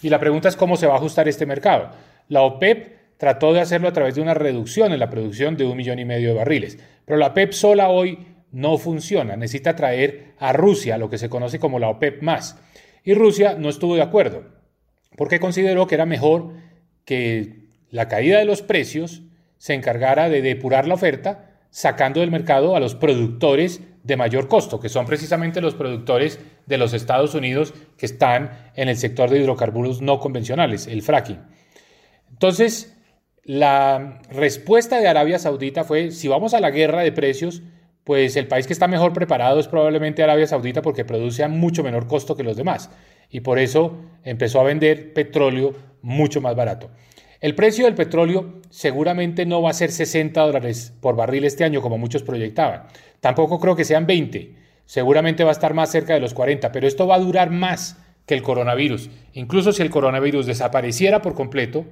y 0.03 0.09
la 0.09 0.19
pregunta 0.19 0.49
es 0.49 0.57
cómo 0.57 0.77
se 0.77 0.87
va 0.87 0.95
a 0.95 0.97
ajustar 0.97 1.29
este 1.29 1.47
mercado. 1.47 1.91
La 2.29 2.43
OPEP 2.43 3.17
trató 3.19 3.53
de 3.53 3.61
hacerlo 3.61 3.89
a 3.89 3.93
través 3.93 4.17
de 4.17 4.21
una 4.21 4.35
reducción 4.35 4.93
en 4.93 4.99
la 4.99 5.11
producción 5.11 5.57
de 5.57 5.65
un 5.65 5.77
millón 5.77 6.01
y 6.01 6.05
medio 6.05 6.31
de 6.31 6.35
barriles. 6.35 6.79
Pero 7.05 7.19
la 7.19 7.29
OPEP 7.29 7.53
sola 7.53 7.89
hoy 7.89 8.19
no 8.51 8.79
funciona. 8.79 9.37
Necesita 9.37 9.77
traer 9.77 10.33
a 10.41 10.53
Rusia 10.53 10.99
lo 10.99 11.09
que 11.09 11.19
se 11.19 11.29
conoce 11.29 11.61
como 11.61 11.79
la 11.79 11.89
OPEP 11.89 12.21
más. 12.23 12.59
Y 13.05 13.15
Rusia 13.15 13.55
no 13.57 13.69
estuvo 13.69 13.95
de 13.95 14.03
acuerdo 14.03 14.43
porque 15.17 15.41
consideró 15.41 15.87
que 15.87 15.95
era 15.95 16.07
mejor 16.07 16.53
que 17.05 17.67
la 17.91 18.09
caída 18.09 18.39
de 18.39 18.45
los 18.45 18.63
precios 18.63 19.23
se 19.59 19.75
encargara 19.75 20.29
de 20.29 20.43
depurar 20.43 20.89
la 20.89 20.95
oferta 20.95 21.52
sacando 21.73 22.21
del 22.21 22.31
mercado 22.31 22.77
a 22.77 22.81
los 22.81 22.95
productores 22.95 23.81
de 24.05 24.17
mayor 24.17 24.47
costo, 24.47 24.79
que 24.79 24.89
son 24.89 25.07
precisamente 25.07 25.61
los 25.61 25.75
productores 25.75 26.39
de 26.67 26.79
los 26.79 26.93
Estados 26.93 27.35
Unidos 27.35 27.73
que 27.97 28.07
están 28.07 28.71
en 28.77 28.89
el 28.89 28.97
sector 28.97 29.31
de 29.31 29.39
hidrocarburos 29.39 30.03
no 30.03 30.21
convencionales, 30.21 30.87
el 30.87 31.03
fracking. 31.03 31.41
Entonces, 32.31 32.97
la 33.43 34.21
respuesta 34.31 35.01
de 35.01 35.09
Arabia 35.09 35.39
Saudita 35.39 35.83
fue, 35.83 36.11
si 36.11 36.29
vamos 36.29 36.55
a 36.55 36.61
la 36.61 36.71
guerra 36.71 37.01
de 37.01 37.11
precios, 37.11 37.63
pues 38.05 38.37
el 38.37 38.49
país 38.49 38.67
que 38.67 38.73
está 38.73 38.87
mejor 38.87 39.13
preparado 39.13 39.59
es 39.59 39.67
probablemente 39.67 40.23
Arabia 40.23 40.47
Saudita 40.47 40.83
porque 40.83 41.05
produce 41.05 41.43
a 41.43 41.49
mucho 41.49 41.83
menor 41.83 42.07
costo 42.07 42.37
que 42.37 42.43
los 42.43 42.57
demás 42.57 42.91
y 43.33 43.41
por 43.41 43.59
eso 43.59 43.97
empezó 44.25 44.61
a 44.61 44.65
vender 44.65 45.15
petróleo 45.15 45.73
mucho 46.03 46.41
más 46.41 46.55
barato. 46.55 46.91
El 47.43 47.57
precio 47.57 47.87
del 47.87 47.97
petróleo 47.97 48.61
seguramente 48.71 49.45
no 49.47 49.61
va 49.61 49.71
a 49.71 49.75
ser 49.75 49.91
60 49.91 50.41
dólares 50.41 50.95
por 51.01 51.17
barril 51.17 51.45
este 51.45 51.65
año 51.65 51.83
como 51.83 51.99
muchos 51.99 52.23
proyectaban. 52.23 52.85
Tampoco 53.19 53.59
creo 53.59 53.75
que 53.75 53.85
sean 53.85 54.07
20. 54.07 54.55
Seguramente 54.87 55.43
va 55.43 55.51
a 55.51 55.53
estar 55.53 55.75
más 55.75 55.91
cerca 55.91 56.15
de 56.15 56.21
los 56.21 56.35
40, 56.35 56.71
pero 56.71 56.87
esto 56.87 57.09
va 57.09 57.17
a 57.17 57.19
durar 57.19 57.51
más 57.51 57.99
que 58.27 58.35
el 58.35 58.43
coronavirus. 58.43 59.11
Incluso 59.33 59.73
si 59.73 59.83
el 59.83 59.91
coronavirus 59.91 60.47
desapareciera 60.47 61.21
por 61.21 61.35
completo, 61.35 61.85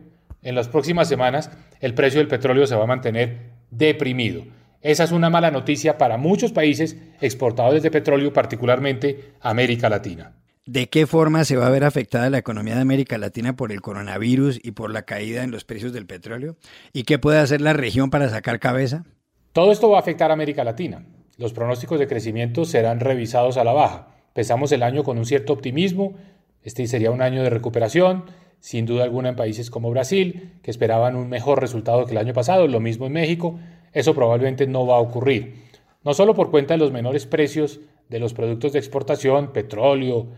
en 0.45 0.55
las 0.55 0.69
próximas 0.69 1.09
semanas 1.09 1.51
el 1.81 1.95
precio 1.95 2.21
del 2.21 2.29
petróleo 2.29 2.69
se 2.69 2.77
va 2.77 2.85
a 2.85 2.87
mantener 2.87 3.51
deprimido. 3.73 4.45
Esa 4.83 5.03
es 5.03 5.11
una 5.11 5.31
mala 5.31 5.51
noticia 5.51 5.99
para 5.99 6.17
muchos 6.17 6.53
países 6.53 6.97
exportadores 7.21 7.83
de 7.83 7.91
petróleo, 7.91 8.33
particularmente 8.33 9.33
América 9.41 9.89
Latina. 9.89 10.33
¿De 10.67 10.89
qué 10.89 11.07
forma 11.07 11.45
se 11.45 11.57
va 11.57 11.67
a 11.67 11.71
ver 11.71 11.85
afectada 11.85 12.31
la 12.31 12.39
economía 12.39 12.75
de 12.75 12.83
América 12.83 13.19
Latina 13.19 13.57
por 13.57 13.73
el 13.73 13.81
coronavirus 13.81 14.61
y 14.63 14.73
por 14.73 14.93
la 14.93 15.03
caída 15.03 15.43
en 15.43 15.51
los 15.51 15.65
precios 15.65 15.93
del 15.93 16.07
petróleo? 16.07 16.57
¿Y 16.93 17.05
qué 17.05 17.19
puede 17.19 17.39
hacer 17.39 17.61
la 17.61 17.73
región 17.73 18.11
para 18.11 18.29
sacar 18.29 18.61
cabeza? 18.61 19.05
Todo 19.53 19.73
esto 19.73 19.91
va 19.91 19.97
a 19.97 20.01
afectar 20.01 20.31
a 20.31 20.35
América 20.35 20.63
Latina. 20.63 21.07
Los 21.39 21.53
pronósticos 21.53 21.99
de 21.99 22.07
crecimiento 22.07 22.65
serán 22.65 23.01
revisados 23.01 23.57
a 23.57 23.65
la 23.65 23.73
baja. 23.73 24.09
Empezamos 24.29 24.71
el 24.73 24.83
año 24.83 25.03
con 25.03 25.19
un 25.19 25.27
cierto 25.27 25.53
optimismo. 25.53 26.15
Este 26.63 26.87
sería 26.87 27.11
un 27.11 27.23
año 27.23 27.43
de 27.43 27.51
recuperación 27.51 28.25
sin 28.61 28.85
duda 28.87 29.05
alguna 29.05 29.31
en 29.31 29.37
países 29.37 29.71
como 29.71 29.91
Brasil, 29.91 30.53
que 30.63 30.71
esperaban 30.71 31.17
un 31.17 31.29
mejor 31.29 31.61
resultado 31.61 32.05
que 32.05 32.13
el 32.13 32.19
año 32.19 32.35
pasado, 32.35 32.69
lo 32.69 32.79
mismo 32.79 33.07
en 33.07 33.13
México, 33.13 33.59
eso 33.93 34.15
probablemente 34.15 34.67
no 34.67 34.87
va 34.87 34.97
a 34.97 35.01
ocurrir. 35.01 35.65
No 36.05 36.15
solo 36.15 36.35
por 36.35 36.51
cuenta 36.51 36.75
de 36.75 36.79
los 36.79 36.93
menores 36.93 37.27
precios 37.27 37.81
de 38.09 38.21
los 38.21 38.35
productos 38.35 38.73
de 38.73 38.79
exportación, 38.79 39.53
petróleo, 39.53 40.29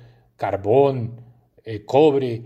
carbón, 0.43 1.21
eh, 1.65 1.85
cobre, 1.85 2.43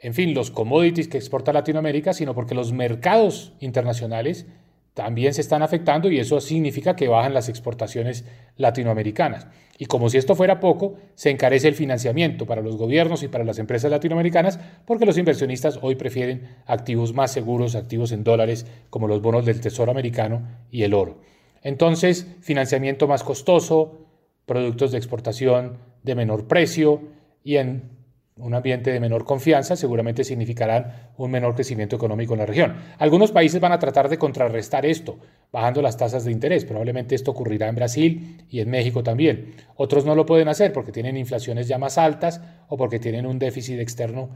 en 0.00 0.14
fin, 0.14 0.34
los 0.34 0.50
commodities 0.50 1.06
que 1.06 1.16
exporta 1.16 1.52
Latinoamérica, 1.52 2.12
sino 2.12 2.34
porque 2.34 2.56
los 2.56 2.72
mercados 2.72 3.52
internacionales 3.60 4.46
también 4.94 5.32
se 5.32 5.42
están 5.42 5.62
afectando 5.62 6.10
y 6.10 6.18
eso 6.18 6.40
significa 6.40 6.96
que 6.96 7.06
bajan 7.06 7.34
las 7.34 7.48
exportaciones 7.48 8.24
latinoamericanas. 8.56 9.46
Y 9.78 9.86
como 9.86 10.08
si 10.08 10.18
esto 10.18 10.34
fuera 10.34 10.58
poco, 10.58 10.96
se 11.14 11.30
encarece 11.30 11.68
el 11.68 11.76
financiamiento 11.76 12.46
para 12.46 12.62
los 12.62 12.76
gobiernos 12.76 13.22
y 13.22 13.28
para 13.28 13.44
las 13.44 13.60
empresas 13.60 13.92
latinoamericanas 13.92 14.58
porque 14.84 15.06
los 15.06 15.16
inversionistas 15.16 15.78
hoy 15.82 15.94
prefieren 15.94 16.48
activos 16.66 17.14
más 17.14 17.30
seguros, 17.30 17.76
activos 17.76 18.10
en 18.10 18.24
dólares 18.24 18.66
como 18.90 19.06
los 19.06 19.22
bonos 19.22 19.46
del 19.46 19.60
Tesoro 19.60 19.92
americano 19.92 20.42
y 20.72 20.82
el 20.82 20.94
oro. 20.94 21.20
Entonces, 21.62 22.26
financiamiento 22.40 23.06
más 23.06 23.22
costoso, 23.22 24.00
productos 24.46 24.90
de 24.90 24.98
exportación 24.98 25.78
de 26.02 26.16
menor 26.16 26.48
precio 26.48 27.14
y 27.46 27.58
en 27.58 27.96
un 28.38 28.54
ambiente 28.54 28.90
de 28.90 28.98
menor 28.98 29.24
confianza 29.24 29.76
seguramente 29.76 30.24
significarán 30.24 31.12
un 31.16 31.30
menor 31.30 31.54
crecimiento 31.54 31.94
económico 31.94 32.34
en 32.34 32.40
la 32.40 32.46
región. 32.46 32.74
Algunos 32.98 33.30
países 33.30 33.60
van 33.60 33.70
a 33.70 33.78
tratar 33.78 34.08
de 34.08 34.18
contrarrestar 34.18 34.84
esto, 34.84 35.16
bajando 35.52 35.80
las 35.80 35.96
tasas 35.96 36.24
de 36.24 36.32
interés. 36.32 36.64
Probablemente 36.64 37.14
esto 37.14 37.30
ocurrirá 37.30 37.68
en 37.68 37.76
Brasil 37.76 38.44
y 38.50 38.58
en 38.58 38.68
México 38.68 39.04
también. 39.04 39.54
Otros 39.76 40.04
no 40.04 40.16
lo 40.16 40.26
pueden 40.26 40.48
hacer 40.48 40.72
porque 40.72 40.90
tienen 40.90 41.16
inflaciones 41.16 41.68
ya 41.68 41.78
más 41.78 41.98
altas 41.98 42.40
o 42.68 42.76
porque 42.76 42.98
tienen 42.98 43.26
un 43.26 43.38
déficit 43.38 43.78
externo 43.78 44.30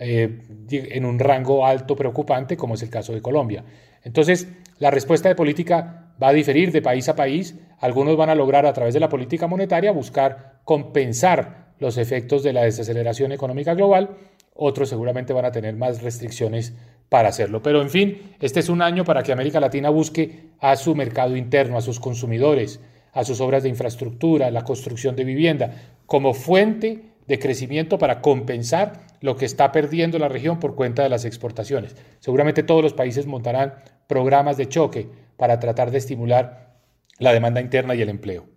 eh, 0.00 0.42
en 0.68 1.04
un 1.04 1.20
rango 1.20 1.64
alto 1.64 1.94
preocupante, 1.94 2.56
como 2.56 2.74
es 2.74 2.82
el 2.82 2.90
caso 2.90 3.12
de 3.12 3.22
Colombia. 3.22 3.64
Entonces, 4.02 4.48
la 4.80 4.90
respuesta 4.90 5.28
de 5.28 5.36
política 5.36 6.12
va 6.20 6.28
a 6.28 6.32
diferir 6.32 6.72
de 6.72 6.82
país 6.82 7.08
a 7.08 7.14
país. 7.14 7.54
Algunos 7.78 8.16
van 8.16 8.28
a 8.28 8.34
lograr 8.34 8.66
a 8.66 8.72
través 8.72 8.92
de 8.92 9.00
la 9.00 9.08
política 9.08 9.46
monetaria 9.46 9.92
buscar 9.92 10.62
compensar 10.64 11.65
los 11.78 11.98
efectos 11.98 12.42
de 12.42 12.52
la 12.52 12.62
desaceleración 12.62 13.32
económica 13.32 13.74
global. 13.74 14.16
Otros 14.54 14.88
seguramente 14.88 15.32
van 15.32 15.44
a 15.44 15.52
tener 15.52 15.74
más 15.76 16.02
restricciones 16.02 16.74
para 17.08 17.28
hacerlo. 17.28 17.62
Pero 17.62 17.82
en 17.82 17.90
fin, 17.90 18.34
este 18.40 18.60
es 18.60 18.68
un 18.68 18.82
año 18.82 19.04
para 19.04 19.22
que 19.22 19.32
América 19.32 19.60
Latina 19.60 19.90
busque 19.90 20.50
a 20.60 20.76
su 20.76 20.94
mercado 20.94 21.36
interno, 21.36 21.76
a 21.76 21.82
sus 21.82 22.00
consumidores, 22.00 22.80
a 23.12 23.24
sus 23.24 23.40
obras 23.40 23.62
de 23.62 23.68
infraestructura, 23.68 24.50
la 24.50 24.64
construcción 24.64 25.16
de 25.16 25.24
vivienda, 25.24 25.70
como 26.06 26.34
fuente 26.34 27.02
de 27.26 27.38
crecimiento 27.38 27.98
para 27.98 28.20
compensar 28.20 29.06
lo 29.20 29.36
que 29.36 29.46
está 29.46 29.72
perdiendo 29.72 30.18
la 30.18 30.28
región 30.28 30.60
por 30.60 30.74
cuenta 30.74 31.02
de 31.02 31.08
las 31.08 31.24
exportaciones. 31.24 31.96
Seguramente 32.20 32.62
todos 32.62 32.82
los 32.82 32.92
países 32.92 33.26
montarán 33.26 33.74
programas 34.06 34.56
de 34.56 34.68
choque 34.68 35.08
para 35.36 35.58
tratar 35.58 35.90
de 35.90 35.98
estimular 35.98 36.76
la 37.18 37.32
demanda 37.32 37.60
interna 37.60 37.94
y 37.94 38.02
el 38.02 38.08
empleo. 38.08 38.55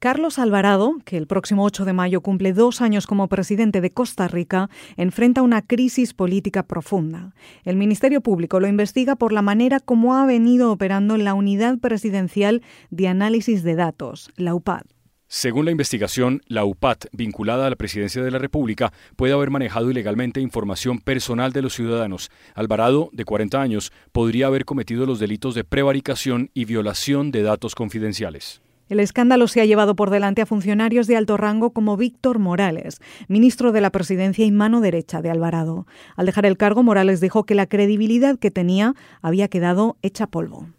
Carlos 0.00 0.38
Alvarado, 0.38 0.96
que 1.04 1.18
el 1.18 1.26
próximo 1.26 1.62
8 1.62 1.84
de 1.84 1.92
mayo 1.92 2.22
cumple 2.22 2.54
dos 2.54 2.80
años 2.80 3.06
como 3.06 3.28
presidente 3.28 3.82
de 3.82 3.90
Costa 3.90 4.28
Rica, 4.28 4.70
enfrenta 4.96 5.42
una 5.42 5.60
crisis 5.60 6.14
política 6.14 6.62
profunda. 6.62 7.34
El 7.64 7.76
Ministerio 7.76 8.22
Público 8.22 8.60
lo 8.60 8.66
investiga 8.66 9.14
por 9.14 9.30
la 9.30 9.42
manera 9.42 9.78
como 9.78 10.16
ha 10.16 10.24
venido 10.24 10.72
operando 10.72 11.18
la 11.18 11.34
Unidad 11.34 11.76
Presidencial 11.76 12.62
de 12.88 13.08
Análisis 13.08 13.62
de 13.62 13.74
Datos, 13.74 14.30
la 14.36 14.54
UPAD. 14.54 14.84
Según 15.28 15.66
la 15.66 15.70
investigación, 15.70 16.40
la 16.46 16.64
UPAD, 16.64 16.96
vinculada 17.12 17.66
a 17.66 17.70
la 17.70 17.76
presidencia 17.76 18.22
de 18.22 18.30
la 18.30 18.38
República, 18.38 18.94
puede 19.16 19.34
haber 19.34 19.50
manejado 19.50 19.90
ilegalmente 19.90 20.40
información 20.40 20.98
personal 21.00 21.52
de 21.52 21.60
los 21.60 21.74
ciudadanos. 21.74 22.30
Alvarado, 22.54 23.10
de 23.12 23.26
40 23.26 23.60
años, 23.60 23.92
podría 24.12 24.46
haber 24.46 24.64
cometido 24.64 25.04
los 25.04 25.18
delitos 25.18 25.54
de 25.54 25.64
prevaricación 25.64 26.48
y 26.54 26.64
violación 26.64 27.32
de 27.32 27.42
datos 27.42 27.74
confidenciales. 27.74 28.62
El 28.90 28.98
escándalo 28.98 29.46
se 29.46 29.60
ha 29.60 29.64
llevado 29.64 29.94
por 29.94 30.10
delante 30.10 30.42
a 30.42 30.46
funcionarios 30.46 31.06
de 31.06 31.16
alto 31.16 31.36
rango 31.36 31.70
como 31.72 31.96
Víctor 31.96 32.40
Morales, 32.40 33.00
ministro 33.28 33.70
de 33.70 33.80
la 33.80 33.90
Presidencia 33.90 34.44
y 34.44 34.50
mano 34.50 34.80
derecha 34.80 35.22
de 35.22 35.30
Alvarado. 35.30 35.86
Al 36.16 36.26
dejar 36.26 36.44
el 36.44 36.56
cargo, 36.56 36.82
Morales 36.82 37.20
dijo 37.20 37.44
que 37.44 37.54
la 37.54 37.68
credibilidad 37.68 38.36
que 38.36 38.50
tenía 38.50 38.94
había 39.22 39.46
quedado 39.46 39.96
hecha 40.02 40.26
polvo. 40.26 40.70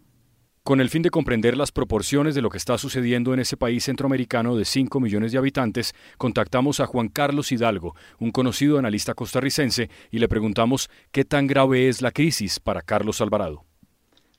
Con 0.62 0.82
el 0.82 0.90
fin 0.90 1.00
de 1.00 1.08
comprender 1.08 1.56
las 1.56 1.72
proporciones 1.72 2.34
de 2.34 2.42
lo 2.42 2.50
que 2.50 2.58
está 2.58 2.76
sucediendo 2.76 3.32
en 3.32 3.40
ese 3.40 3.56
país 3.56 3.82
centroamericano 3.84 4.56
de 4.56 4.66
5 4.66 5.00
millones 5.00 5.32
de 5.32 5.38
habitantes, 5.38 5.94
contactamos 6.18 6.80
a 6.80 6.86
Juan 6.86 7.08
Carlos 7.08 7.50
Hidalgo, 7.50 7.96
un 8.18 8.30
conocido 8.30 8.78
analista 8.78 9.14
costarricense, 9.14 9.88
y 10.10 10.18
le 10.18 10.28
preguntamos 10.28 10.90
qué 11.12 11.24
tan 11.24 11.46
grave 11.46 11.88
es 11.88 12.02
la 12.02 12.10
crisis 12.10 12.60
para 12.60 12.82
Carlos 12.82 13.22
Alvarado. 13.22 13.64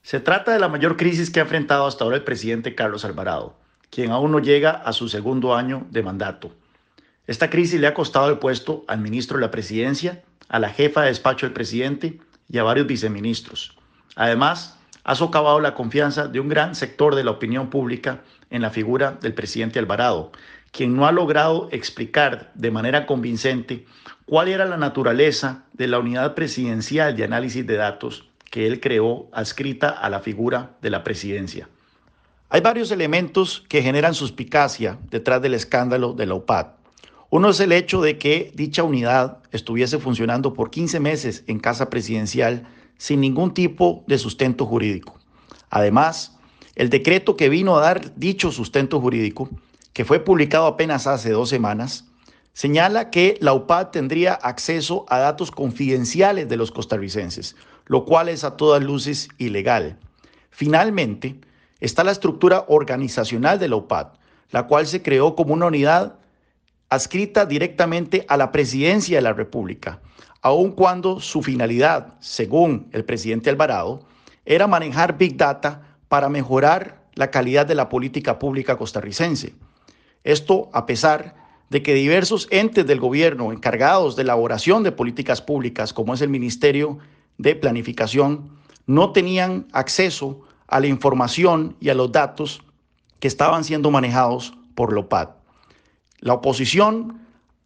Se 0.04 0.20
trata 0.20 0.54
de 0.54 0.60
la 0.60 0.70
mayor 0.70 0.96
crisis 0.96 1.32
que 1.32 1.40
ha 1.40 1.44
enfrentado 1.44 1.88
hasta 1.88 2.04
ahora 2.04 2.18
el 2.18 2.24
presidente 2.24 2.76
Carlos 2.76 3.04
Alvarado 3.04 3.63
quien 3.94 4.12
aún 4.12 4.32
no 4.32 4.40
llega 4.40 4.72
a 4.72 4.92
su 4.92 5.08
segundo 5.08 5.56
año 5.56 5.86
de 5.92 6.02
mandato. 6.02 6.52
Esta 7.28 7.50
crisis 7.50 7.80
le 7.80 7.86
ha 7.86 7.94
costado 7.94 8.30
el 8.30 8.40
puesto 8.40 8.84
al 8.88 9.00
ministro 9.00 9.38
de 9.38 9.42
la 9.42 9.52
Presidencia, 9.52 10.24
a 10.50 10.58
la 10.60 10.70
jefa 10.70 11.02
de 11.02 11.10
despacho 11.10 11.46
del 11.46 11.54
presidente 11.54 12.20
y 12.50 12.58
a 12.58 12.64
varios 12.64 12.88
viceministros. 12.88 13.78
Además, 14.16 14.80
ha 15.04 15.16
socavado 15.16 15.60
la 15.60 15.76
confianza 15.76 16.28
de 16.28 16.40
un 16.40 16.50
gran 16.50 16.74
sector 16.74 17.14
de 17.14 17.24
la 17.24 17.32
opinión 17.32 17.70
pública 17.70 18.24
en 18.50 18.64
la 18.64 18.72
figura 18.72 19.12
del 19.22 19.36
presidente 19.36 19.78
Alvarado, 19.78 20.32
quien 20.72 20.96
no 20.96 21.06
ha 21.06 21.12
logrado 21.12 21.70
explicar 21.72 22.52
de 22.56 22.72
manera 22.72 23.06
convincente 23.06 23.86
cuál 24.26 24.48
era 24.48 24.66
la 24.66 24.78
naturaleza 24.78 25.66
de 25.74 25.88
la 25.88 26.00
unidad 26.00 26.34
presidencial 26.34 27.16
de 27.16 27.26
análisis 27.26 27.66
de 27.68 27.76
datos 27.76 28.28
que 28.50 28.66
él 28.66 28.80
creó 28.80 29.30
adscrita 29.34 29.90
a 29.90 30.10
la 30.10 30.20
figura 30.20 30.72
de 30.82 30.90
la 30.90 31.04
presidencia. 31.04 31.70
Hay 32.50 32.62
varios 32.62 32.92
elementos 32.92 33.64
que 33.68 33.82
generan 33.82 34.14
suspicacia 34.14 35.00
detrás 35.10 35.42
del 35.42 35.54
escándalo 35.54 36.14
de 36.14 36.26
la 36.26 36.36
UPAD. 36.36 36.68
Uno 37.30 37.50
es 37.50 37.60
el 37.60 37.72
hecho 37.72 38.00
de 38.02 38.20
que 38.20 38.52
dicha 38.54 38.84
unidad 38.84 39.40
estuviese 39.52 39.98
funcionando 39.98 40.54
por 40.54 40.70
15 40.70 41.00
meses 41.00 41.44
en 41.48 41.60
casa 41.60 41.90
presidencial 41.90 42.68
sin 42.98 43.22
ningún 43.22 43.54
tipo 43.54 44.04
de 44.06 44.20
sustento 44.20 44.68
jurídico. 44.68 45.20
Además, 45.72 46.38
el 46.76 46.90
decreto 46.90 47.36
que 47.36 47.50
vino 47.50 47.76
a 47.76 47.82
dar 47.82 48.16
dicho 48.16 48.52
sustento 48.52 49.02
jurídico, 49.02 49.50
que 49.94 50.06
fue 50.06 50.20
publicado 50.20 50.68
apenas 50.68 51.08
hace 51.08 51.32
dos 51.32 51.50
semanas, 51.50 52.06
señala 52.54 53.10
que 53.10 53.38
la 53.42 53.54
UPAD 53.54 53.88
tendría 53.88 54.34
acceso 54.34 55.06
a 55.10 55.18
datos 55.18 55.50
confidenciales 55.50 56.48
de 56.48 56.58
los 56.58 56.72
costarricenses, 56.72 57.56
lo 57.88 58.06
cual 58.06 58.30
es 58.30 58.44
a 58.44 58.58
todas 58.58 58.84
luces 58.84 59.30
ilegal. 59.40 59.98
Finalmente, 60.52 61.42
está 61.84 62.06
la 62.06 62.12
estructura 62.12 62.64
organizacional 62.70 63.60
de 63.60 63.68
la 63.68 63.76
UPAD, 63.76 64.08
la 64.52 64.68
cual 64.68 64.88
se 64.88 65.02
creó 65.02 65.36
como 65.36 65.54
una 65.54 65.66
unidad 65.66 66.16
adscrita 66.88 67.46
directamente 67.46 68.26
a 68.30 68.38
la 68.38 68.54
presidencia 68.54 69.18
de 69.18 69.22
la 69.22 69.34
República, 69.34 70.00
aun 70.42 70.72
cuando 70.72 71.20
su 71.20 71.42
finalidad, 71.42 72.14
según 72.22 72.88
el 72.94 73.04
presidente 73.04 73.50
Alvarado, 73.50 74.06
era 74.46 74.66
manejar 74.66 75.18
Big 75.18 75.36
Data 75.36 75.98
para 76.08 76.30
mejorar 76.30 77.04
la 77.16 77.32
calidad 77.32 77.66
de 77.66 77.76
la 77.76 77.90
política 77.90 78.40
pública 78.40 78.78
costarricense. 78.78 79.54
Esto 80.24 80.70
a 80.72 80.86
pesar 80.86 81.36
de 81.70 81.84
que 81.84 81.94
diversos 81.94 82.48
entes 82.50 82.88
del 82.88 83.02
gobierno 83.02 83.52
encargados 83.52 84.16
de 84.16 84.22
elaboración 84.22 84.84
de 84.84 84.94
políticas 84.94 85.42
públicas, 85.42 85.92
como 85.92 86.14
es 86.14 86.22
el 86.22 86.30
Ministerio 86.30 87.00
de 87.38 87.56
Planificación, 87.58 88.52
no 88.86 89.12
tenían 89.12 89.68
acceso 89.74 90.44
a 90.74 90.80
la 90.80 90.88
información 90.88 91.76
y 91.80 91.90
a 91.90 91.94
los 91.94 92.12
datos 92.12 92.64
que 93.20 93.28
estaban 93.28 93.64
siendo 93.64 93.92
manejados 93.92 94.56
por 94.74 94.92
la 94.92 95.02
OPAD. 95.02 95.30
La 96.20 96.34
oposición 96.34 97.22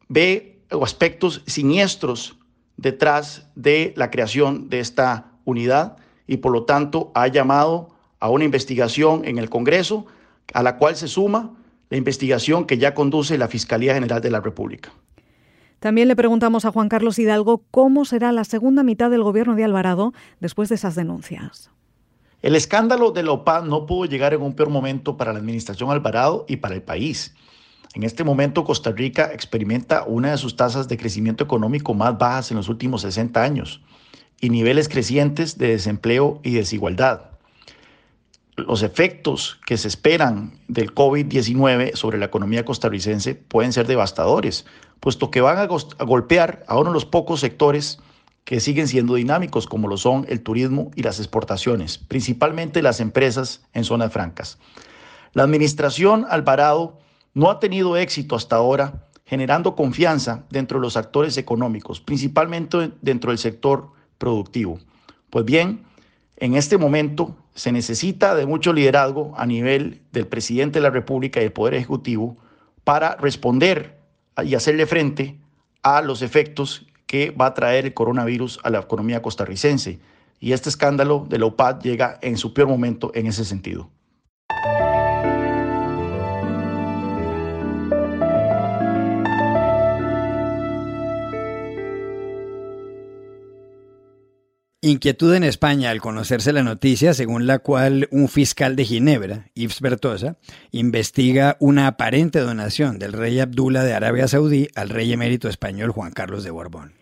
ve 0.10 0.60
aspectos 0.70 1.42
siniestros 1.48 2.36
detrás 2.76 3.48
de 3.56 3.94
la 3.96 4.12
creación 4.12 4.68
de 4.68 4.82
esta 4.82 5.32
unidad 5.46 5.96
y 6.28 6.38
por 6.38 6.52
lo 6.52 6.66
tanto 6.66 7.14
ha 7.16 7.28
llamado 7.28 7.96
a 8.20 8.30
una 8.30 8.44
investigación 8.44 9.24
en 9.24 9.38
el 9.38 9.50
Congreso 9.50 10.06
a 10.54 10.62
la 10.62 10.76
cual 10.76 10.98
se 10.98 11.08
suma 11.08 11.56
la 11.90 11.96
investigación 11.96 12.66
que 12.66 12.78
ya 12.78 12.94
conduce 12.94 13.38
la 13.38 13.48
Fiscalía 13.48 13.94
General 13.94 14.20
de 14.20 14.32
la 14.32 14.42
República. 14.42 14.92
También 15.80 16.10
le 16.10 16.18
preguntamos 16.18 16.66
a 16.66 16.74
Juan 16.74 16.90
Carlos 16.90 17.20
Hidalgo 17.20 17.64
cómo 17.72 18.04
será 18.04 18.34
la 18.34 18.44
segunda 18.44 18.84
mitad 18.84 19.10
del 19.10 19.24
gobierno 19.24 19.56
de 19.56 19.64
Alvarado 19.64 20.12
después 20.42 20.68
de 20.68 20.76
esas 20.76 20.96
denuncias. 20.96 21.72
El 22.42 22.56
escándalo 22.56 23.12
de 23.12 23.24
la 23.24 23.32
OPAD 23.32 23.64
no 23.64 23.86
pudo 23.88 24.06
llegar 24.06 24.34
en 24.34 24.42
un 24.42 24.54
peor 24.54 24.70
momento 24.70 25.18
para 25.18 25.34
la 25.34 25.40
administración 25.40 25.90
Alvarado 25.90 26.46
y 26.48 26.58
para 26.58 26.76
el 26.76 26.84
país. 26.84 27.34
En 27.96 28.04
este 28.04 28.24
momento 28.24 28.64
Costa 28.64 28.92
Rica 28.92 29.32
experimenta 29.34 30.04
una 30.04 30.32
de 30.32 30.38
sus 30.38 30.56
tasas 30.56 30.88
de 30.88 30.98
crecimiento 30.98 31.44
económico 31.44 31.96
más 31.96 32.18
bajas 32.18 32.52
en 32.52 32.58
los 32.58 32.70
últimos 32.70 33.02
60 33.02 33.42
años 33.42 33.82
y 34.40 34.52
niveles 34.52 34.88
crecientes 34.88 35.58
de 35.58 35.70
desempleo 35.70 36.40
y 36.44 36.52
desigualdad. 36.52 37.32
Los 38.56 38.84
efectos 38.84 39.60
que 39.66 39.78
se 39.78 39.88
esperan 39.88 40.60
del 40.68 40.94
COVID-19 40.94 41.96
sobre 41.96 42.20
la 42.20 42.26
economía 42.26 42.66
costarricense 42.66 43.34
pueden 43.34 43.74
ser 43.74 43.88
devastadores, 43.88 44.66
puesto 45.00 45.32
que 45.32 45.42
van 45.42 45.58
a, 45.58 45.66
golpear 45.66 46.64
a 46.68 46.78
uno 46.78 46.92
de 46.92 46.94
los 46.94 47.06
pocos 47.06 47.40
sectores 47.40 48.00
que 48.48 48.62
siguen 48.62 48.88
siendo 48.88 49.16
dinámicos, 49.16 49.68
como 49.68 49.90
lo 49.90 49.98
son 49.98 50.26
el 50.30 50.42
turismo 50.42 50.90
y 50.96 51.04
las 51.04 51.20
exportaciones, 51.20 51.98
principalmente 51.98 52.82
las 52.82 53.02
empresas 53.02 53.66
en 53.74 53.84
zonas 53.84 54.14
francas. 54.14 54.58
La 55.34 55.44
administración 55.44 56.26
Alvarado 56.30 56.98
no 57.34 57.50
ha 57.50 57.60
tenido 57.60 57.98
éxito 57.98 58.38
hasta 58.38 58.56
ahora 58.56 59.10
generando 59.26 59.76
confianza 59.76 60.46
dentro 60.50 60.80
de 60.80 60.84
los 60.84 60.96
actores 60.96 61.38
económicos, 61.38 62.00
principalmente 62.00 62.94
dentro 63.02 63.32
del 63.32 63.38
sector 63.38 63.90
productivo. 64.18 64.80
Pues 65.30 65.44
bien, 65.44 65.84
en 66.38 66.56
este 66.56 66.78
momento 66.78 67.36
se 67.54 67.74
necesita 67.74 68.34
de 68.34 68.46
mucho 68.46 68.72
liderazgo 68.72 69.34
a 69.36 69.46
nivel 69.46 70.04
del 70.14 70.26
presidente 70.26 70.80
de 70.80 70.84
la 70.84 70.90
República 70.90 71.42
y 71.42 71.44
del 71.44 71.52
Poder 71.52 71.74
Ejecutivo 71.74 72.38
para 72.86 73.18
responder 73.18 74.00
y 74.42 74.56
hacerle 74.56 74.86
frente 74.86 75.38
a 75.84 76.02
los 76.02 76.22
efectos 76.22 76.88
que 77.08 77.32
va 77.32 77.48
a 77.48 77.54
traer 77.54 77.86
el 77.86 77.94
coronavirus 77.94 78.60
a 78.64 78.70
la 78.70 78.80
economía 78.80 79.22
costarricense. 79.22 80.00
Y 80.40 80.52
este 80.52 80.70
escándalo 80.70 81.26
de 81.28 81.40
la 81.40 81.48
UPAD 81.48 81.82
llega 81.82 82.20
en 82.22 82.38
su 82.38 82.54
peor 82.54 82.68
momento 82.68 83.12
en 83.16 83.26
ese 83.26 83.44
sentido. 83.44 83.90
Inquietud 94.82 95.34
en 95.34 95.44
España 95.44 95.90
al 95.90 96.02
conocerse 96.02 96.54
la 96.54 96.62
noticia 96.62 97.16
según 97.16 97.48
la 97.48 97.58
cual 97.58 98.08
un 98.12 98.28
fiscal 98.28 98.76
de 98.76 98.86
Ginebra, 98.86 99.50
Yves 99.56 99.82
Bertosa, 99.82 100.38
investiga 100.70 101.58
una 101.60 101.88
aparente 101.88 102.42
donación 102.42 103.00
del 103.00 103.14
rey 103.14 103.40
Abdullah 103.40 103.84
de 103.84 103.96
Arabia 103.96 104.28
Saudí 104.28 104.68
al 104.76 104.90
rey 104.90 105.12
emérito 105.12 105.50
español 105.50 105.90
Juan 105.90 106.12
Carlos 106.12 106.44
de 106.44 106.52
Borbón. 106.52 106.94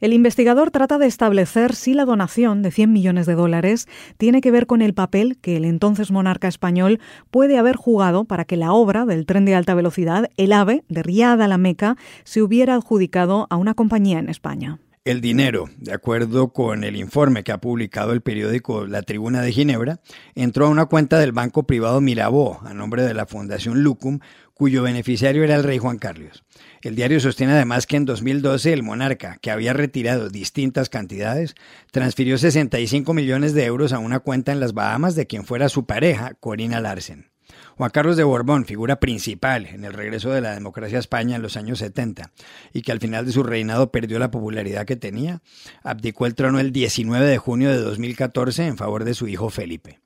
El 0.00 0.14
investigador 0.14 0.70
trata 0.70 0.96
de 0.96 1.06
establecer 1.06 1.74
si 1.74 1.92
la 1.92 2.06
donación 2.06 2.62
de 2.62 2.70
100 2.70 2.94
millones 2.94 3.26
de 3.26 3.34
dólares 3.34 3.88
tiene 4.16 4.40
que 4.40 4.50
ver 4.50 4.66
con 4.66 4.80
el 4.80 4.94
papel 4.94 5.36
que 5.36 5.58
el 5.58 5.66
entonces 5.66 6.10
monarca 6.10 6.48
español 6.48 6.98
puede 7.30 7.58
haber 7.58 7.76
jugado 7.76 8.24
para 8.24 8.46
que 8.46 8.56
la 8.56 8.72
obra 8.72 9.04
del 9.04 9.26
tren 9.26 9.44
de 9.44 9.54
alta 9.54 9.74
velocidad, 9.74 10.30
el 10.38 10.54
AVE, 10.54 10.82
de 10.88 11.02
Riad 11.02 11.42
a 11.42 11.48
la 11.48 11.58
Meca, 11.58 11.98
se 12.24 12.40
hubiera 12.40 12.74
adjudicado 12.74 13.46
a 13.50 13.56
una 13.56 13.74
compañía 13.74 14.18
en 14.18 14.30
España. 14.30 14.78
El 15.08 15.22
dinero, 15.22 15.70
de 15.78 15.94
acuerdo 15.94 16.52
con 16.52 16.84
el 16.84 16.94
informe 16.94 17.42
que 17.42 17.50
ha 17.50 17.62
publicado 17.62 18.12
el 18.12 18.20
periódico 18.20 18.86
La 18.86 19.00
Tribuna 19.00 19.40
de 19.40 19.52
Ginebra, 19.52 20.02
entró 20.34 20.66
a 20.66 20.68
una 20.68 20.84
cuenta 20.84 21.18
del 21.18 21.32
banco 21.32 21.62
privado 21.62 22.02
Mirabó, 22.02 22.60
a 22.62 22.74
nombre 22.74 23.02
de 23.04 23.14
la 23.14 23.24
Fundación 23.24 23.82
Lucum, 23.82 24.18
cuyo 24.52 24.82
beneficiario 24.82 25.44
era 25.44 25.54
el 25.54 25.64
rey 25.64 25.78
Juan 25.78 25.96
Carlos. 25.96 26.44
El 26.82 26.94
diario 26.94 27.20
sostiene 27.20 27.54
además 27.54 27.86
que 27.86 27.96
en 27.96 28.04
2012 28.04 28.70
el 28.70 28.82
monarca, 28.82 29.38
que 29.40 29.50
había 29.50 29.72
retirado 29.72 30.28
distintas 30.28 30.90
cantidades, 30.90 31.54
transfirió 31.90 32.36
65 32.36 33.14
millones 33.14 33.54
de 33.54 33.64
euros 33.64 33.94
a 33.94 34.00
una 34.00 34.18
cuenta 34.18 34.52
en 34.52 34.60
las 34.60 34.74
Bahamas 34.74 35.14
de 35.14 35.26
quien 35.26 35.46
fuera 35.46 35.70
su 35.70 35.86
pareja, 35.86 36.34
Corina 36.34 36.82
Larsen. 36.82 37.30
Juan 37.78 37.90
Carlos 37.90 38.16
de 38.16 38.24
Borbón, 38.24 38.64
figura 38.64 38.98
principal 38.98 39.66
en 39.66 39.84
el 39.84 39.92
regreso 39.92 40.30
de 40.30 40.40
la 40.40 40.52
democracia 40.52 40.98
a 40.98 41.00
España 41.00 41.36
en 41.36 41.42
los 41.42 41.56
años 41.56 41.78
70 41.78 42.32
y 42.72 42.82
que 42.82 42.90
al 42.90 42.98
final 42.98 43.24
de 43.24 43.30
su 43.30 43.44
reinado 43.44 43.92
perdió 43.92 44.18
la 44.18 44.32
popularidad 44.32 44.84
que 44.84 44.96
tenía, 44.96 45.42
abdicó 45.84 46.26
el 46.26 46.34
trono 46.34 46.58
el 46.58 46.72
19 46.72 47.24
de 47.24 47.38
junio 47.38 47.70
de 47.70 47.76
2014 47.76 48.66
en 48.66 48.78
favor 48.78 49.04
de 49.04 49.14
su 49.14 49.28
hijo 49.28 49.48
Felipe. 49.48 50.00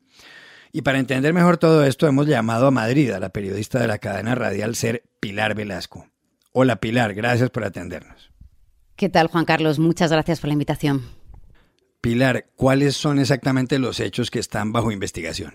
Y 0.71 0.83
para 0.83 0.99
entender 0.99 1.33
mejor 1.33 1.57
todo 1.57 1.83
esto 1.87 2.07
hemos 2.07 2.27
llamado 2.27 2.67
a 2.67 2.71
Madrid 2.71 3.11
a 3.11 3.21
la 3.21 3.31
periodista 3.31 3.81
de 3.81 3.87
la 3.87 3.97
cadena 3.97 4.35
radial 4.35 4.77
Ser 4.77 5.05
Pilar 5.19 5.55
Velasco. 5.55 6.07
Hola 6.53 6.77
Pilar, 6.77 7.15
gracias 7.15 7.49
por 7.49 7.65
atendernos. 7.65 8.33
¿Qué 8.97 9.09
tal 9.09 9.29
Juan 9.29 9.47
Carlos? 9.47 9.79
Muchas 9.79 10.13
gracias 10.13 10.41
por 10.41 10.49
la 10.49 10.53
invitación. 10.53 11.07
Pilar, 12.03 12.51
¿cuáles 12.55 12.97
son 12.97 13.19
exactamente 13.19 13.79
los 13.79 13.99
hechos 13.99 14.31
que 14.31 14.41
están 14.41 14.73
bajo 14.73 14.93
investigación? 14.93 15.55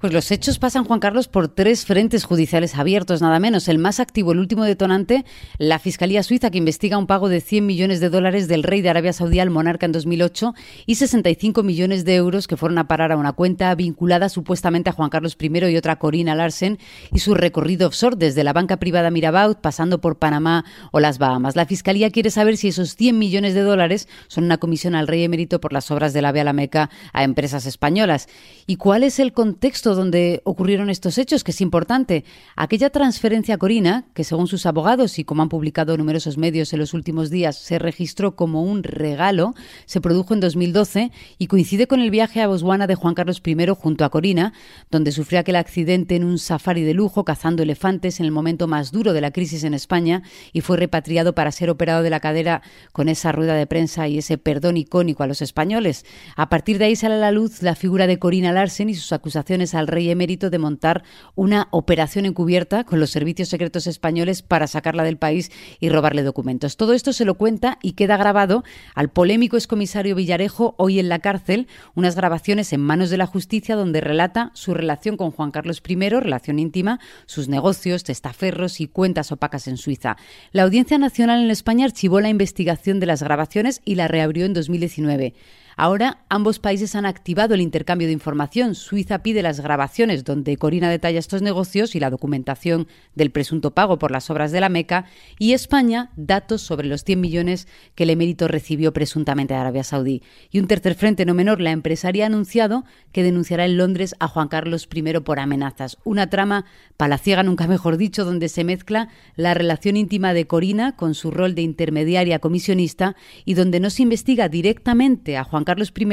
Pues 0.00 0.12
los 0.12 0.30
hechos 0.30 0.60
pasan, 0.60 0.84
Juan 0.84 1.00
Carlos, 1.00 1.26
por 1.26 1.48
tres 1.48 1.84
frentes 1.84 2.22
judiciales 2.22 2.76
abiertos, 2.76 3.20
nada 3.20 3.40
menos. 3.40 3.66
El 3.66 3.78
más 3.78 3.98
activo, 3.98 4.30
el 4.30 4.38
último 4.38 4.62
detonante, 4.62 5.24
la 5.58 5.80
Fiscalía 5.80 6.22
Suiza, 6.22 6.52
que 6.52 6.58
investiga 6.58 6.98
un 6.98 7.08
pago 7.08 7.28
de 7.28 7.40
100 7.40 7.66
millones 7.66 7.98
de 7.98 8.08
dólares 8.08 8.46
del 8.46 8.62
rey 8.62 8.80
de 8.80 8.90
Arabia 8.90 9.12
Saudí 9.12 9.40
al 9.40 9.50
monarca 9.50 9.86
en 9.86 9.92
2008 9.92 10.54
y 10.86 10.94
65 10.94 11.64
millones 11.64 12.04
de 12.04 12.14
euros 12.14 12.46
que 12.46 12.56
fueron 12.56 12.78
a 12.78 12.86
parar 12.86 13.10
a 13.10 13.16
una 13.16 13.32
cuenta 13.32 13.74
vinculada 13.74 14.28
supuestamente 14.28 14.88
a 14.88 14.92
Juan 14.92 15.10
Carlos 15.10 15.36
I 15.36 15.48
y 15.66 15.76
otra 15.76 15.98
Corina 15.98 16.36
Larsen 16.36 16.78
y 17.12 17.18
su 17.18 17.34
recorrido 17.34 17.88
offshore 17.88 18.14
desde 18.16 18.44
la 18.44 18.52
banca 18.52 18.76
privada 18.76 19.10
Mirabaud, 19.10 19.56
pasando 19.56 20.00
por 20.00 20.20
Panamá 20.20 20.64
o 20.92 21.00
las 21.00 21.18
Bahamas. 21.18 21.56
La 21.56 21.66
Fiscalía 21.66 22.10
quiere 22.10 22.30
saber 22.30 22.56
si 22.56 22.68
esos 22.68 22.94
100 22.94 23.18
millones 23.18 23.54
de 23.54 23.62
dólares 23.62 24.06
son 24.28 24.44
una 24.44 24.58
comisión 24.58 24.94
al 24.94 25.08
rey 25.08 25.24
emérito 25.24 25.60
por 25.60 25.72
las 25.72 25.90
obras 25.90 26.12
de 26.12 26.22
la 26.22 26.30
Vía 26.30 26.44
la 26.44 26.52
Meca 26.52 26.88
a 27.12 27.24
empresas 27.24 27.66
españolas. 27.66 28.28
¿Y 28.68 28.76
cuál 28.76 29.02
es 29.02 29.18
el 29.18 29.32
contexto 29.32 29.87
donde 29.94 30.40
ocurrieron 30.44 30.90
estos 30.90 31.18
hechos, 31.18 31.44
que 31.44 31.52
es 31.52 31.60
importante. 31.60 32.24
Aquella 32.56 32.90
transferencia 32.90 33.54
a 33.54 33.58
Corina, 33.58 34.06
que 34.14 34.24
según 34.24 34.46
sus 34.46 34.66
abogados 34.66 35.18
y 35.18 35.24
como 35.24 35.42
han 35.42 35.48
publicado 35.48 35.96
numerosos 35.96 36.38
medios 36.38 36.72
en 36.72 36.80
los 36.80 36.94
últimos 36.94 37.30
días, 37.30 37.56
se 37.56 37.78
registró 37.78 38.36
como 38.36 38.62
un 38.62 38.82
regalo, 38.82 39.54
se 39.86 40.00
produjo 40.00 40.34
en 40.34 40.40
2012 40.40 41.12
y 41.38 41.46
coincide 41.46 41.86
con 41.86 42.00
el 42.00 42.10
viaje 42.10 42.40
a 42.40 42.48
Botswana 42.48 42.86
de 42.86 42.94
Juan 42.94 43.14
Carlos 43.14 43.42
I 43.44 43.56
junto 43.76 44.04
a 44.04 44.10
Corina, 44.10 44.52
donde 44.90 45.12
sufrió 45.12 45.40
aquel 45.40 45.56
accidente 45.56 46.16
en 46.16 46.24
un 46.24 46.38
safari 46.38 46.82
de 46.82 46.94
lujo 46.94 47.24
cazando 47.24 47.62
elefantes 47.62 48.20
en 48.20 48.26
el 48.26 48.32
momento 48.32 48.66
más 48.66 48.92
duro 48.92 49.12
de 49.12 49.20
la 49.20 49.30
crisis 49.30 49.64
en 49.64 49.74
España 49.74 50.22
y 50.52 50.60
fue 50.60 50.76
repatriado 50.76 51.34
para 51.34 51.52
ser 51.52 51.70
operado 51.70 52.02
de 52.02 52.10
la 52.10 52.20
cadera 52.20 52.62
con 52.92 53.08
esa 53.08 53.32
rueda 53.32 53.54
de 53.54 53.66
prensa 53.66 54.08
y 54.08 54.18
ese 54.18 54.38
perdón 54.38 54.76
icónico 54.76 55.22
a 55.22 55.26
los 55.26 55.42
españoles. 55.42 56.04
A 56.36 56.48
partir 56.48 56.78
de 56.78 56.86
ahí 56.86 56.96
sale 56.96 57.14
a 57.14 57.18
la 57.18 57.32
luz 57.32 57.62
la 57.62 57.74
figura 57.74 58.06
de 58.06 58.18
Corina 58.18 58.52
Larsen 58.52 58.88
y 58.88 58.94
sus 58.94 59.12
acusaciones 59.12 59.74
al 59.78 59.86
rey 59.86 60.10
emérito 60.10 60.50
de 60.50 60.58
montar 60.58 61.04
una 61.34 61.68
operación 61.70 62.26
encubierta 62.26 62.84
con 62.84 63.00
los 63.00 63.10
servicios 63.10 63.48
secretos 63.48 63.86
españoles 63.86 64.42
para 64.42 64.66
sacarla 64.66 65.04
del 65.04 65.16
país 65.16 65.50
y 65.80 65.88
robarle 65.88 66.22
documentos. 66.22 66.76
Todo 66.76 66.92
esto 66.92 67.12
se 67.12 67.24
lo 67.24 67.34
cuenta 67.34 67.78
y 67.82 67.92
queda 67.92 68.16
grabado 68.16 68.64
al 68.94 69.10
polémico 69.10 69.56
excomisario 69.56 70.14
Villarejo 70.14 70.74
hoy 70.78 70.98
en 70.98 71.08
la 71.08 71.20
cárcel, 71.20 71.68
unas 71.94 72.16
grabaciones 72.16 72.72
en 72.72 72.80
manos 72.80 73.10
de 73.10 73.16
la 73.16 73.26
justicia 73.26 73.76
donde 73.76 74.00
relata 74.00 74.50
su 74.54 74.74
relación 74.74 75.16
con 75.16 75.30
Juan 75.30 75.50
Carlos 75.50 75.82
I, 75.86 76.08
relación 76.08 76.58
íntima, 76.58 77.00
sus 77.26 77.48
negocios, 77.48 78.04
testaferros 78.04 78.80
y 78.80 78.88
cuentas 78.88 79.32
opacas 79.32 79.68
en 79.68 79.76
Suiza. 79.76 80.16
La 80.52 80.62
Audiencia 80.64 80.98
Nacional 80.98 81.42
en 81.42 81.50
España 81.50 81.86
archivó 81.86 82.20
la 82.20 82.28
investigación 82.28 83.00
de 83.00 83.06
las 83.06 83.22
grabaciones 83.22 83.80
y 83.84 83.94
la 83.94 84.08
reabrió 84.08 84.44
en 84.44 84.54
2019. 84.54 85.34
Ahora 85.80 86.24
ambos 86.28 86.58
países 86.58 86.96
han 86.96 87.06
activado 87.06 87.54
el 87.54 87.60
intercambio 87.60 88.08
de 88.08 88.12
información. 88.12 88.74
Suiza 88.74 89.20
pide 89.20 89.44
las 89.44 89.60
grabaciones 89.60 90.24
donde 90.24 90.56
Corina 90.56 90.90
detalla 90.90 91.20
estos 91.20 91.40
negocios 91.40 91.94
y 91.94 92.00
la 92.00 92.10
documentación 92.10 92.88
del 93.14 93.30
presunto 93.30 93.70
pago 93.70 93.96
por 93.96 94.10
las 94.10 94.28
obras 94.28 94.50
de 94.50 94.58
la 94.58 94.70
Meca 94.70 95.04
y 95.38 95.52
España 95.52 96.10
datos 96.16 96.62
sobre 96.62 96.88
los 96.88 97.04
100 97.04 97.20
millones 97.20 97.68
que 97.94 98.02
el 98.02 98.10
emérito 98.10 98.48
recibió 98.48 98.92
presuntamente 98.92 99.54
de 99.54 99.60
Arabia 99.60 99.84
Saudí. 99.84 100.24
Y 100.50 100.58
un 100.58 100.66
tercer 100.66 100.96
frente 100.96 101.24
no 101.24 101.32
menor, 101.32 101.60
la 101.60 101.70
empresaria 101.70 102.24
ha 102.24 102.26
anunciado 102.26 102.84
que 103.12 103.22
denunciará 103.22 103.64
en 103.64 103.76
Londres 103.76 104.16
a 104.18 104.26
Juan 104.26 104.48
Carlos 104.48 104.88
I 104.92 105.20
por 105.20 105.38
amenazas. 105.38 105.96
Una 106.02 106.28
trama 106.28 106.64
palaciega, 106.96 107.44
nunca 107.44 107.68
mejor 107.68 107.98
dicho, 107.98 108.24
donde 108.24 108.48
se 108.48 108.64
mezcla 108.64 109.10
la 109.36 109.54
relación 109.54 109.96
íntima 109.96 110.34
de 110.34 110.48
Corina 110.48 110.96
con 110.96 111.14
su 111.14 111.30
rol 111.30 111.54
de 111.54 111.62
intermediaria 111.62 112.40
comisionista 112.40 113.14
y 113.44 113.54
donde 113.54 113.78
no 113.78 113.90
se 113.90 114.02
investiga 114.02 114.48
directamente 114.48 115.36
a 115.36 115.44
Juan 115.44 115.67
Carlos 115.68 115.92
I, 115.94 116.08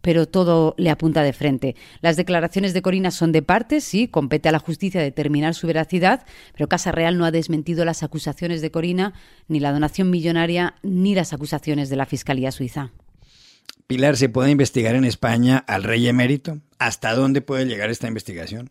pero 0.00 0.26
todo 0.26 0.74
le 0.76 0.90
apunta 0.90 1.22
de 1.22 1.32
frente. 1.32 1.76
Las 2.00 2.16
declaraciones 2.16 2.74
de 2.74 2.82
Corina 2.82 3.12
son 3.12 3.30
de 3.30 3.42
parte, 3.42 3.80
sí, 3.80 4.08
compete 4.08 4.48
a 4.48 4.52
la 4.52 4.58
justicia 4.58 5.00
determinar 5.00 5.54
su 5.54 5.68
veracidad, 5.68 6.26
pero 6.52 6.68
Casa 6.68 6.90
Real 6.90 7.16
no 7.16 7.24
ha 7.24 7.30
desmentido 7.30 7.84
las 7.84 8.02
acusaciones 8.02 8.60
de 8.60 8.72
Corina, 8.72 9.14
ni 9.46 9.60
la 9.60 9.70
donación 9.70 10.10
millonaria, 10.10 10.74
ni 10.82 11.14
las 11.14 11.32
acusaciones 11.32 11.90
de 11.90 11.96
la 11.96 12.06
Fiscalía 12.06 12.50
Suiza. 12.50 12.90
Pilar, 13.86 14.16
¿se 14.16 14.28
puede 14.28 14.50
investigar 14.50 14.96
en 14.96 15.04
España 15.04 15.58
al 15.68 15.84
rey 15.84 16.08
emérito? 16.08 16.58
¿Hasta 16.80 17.14
dónde 17.14 17.40
puede 17.40 17.66
llegar 17.66 17.90
esta 17.90 18.08
investigación? 18.08 18.68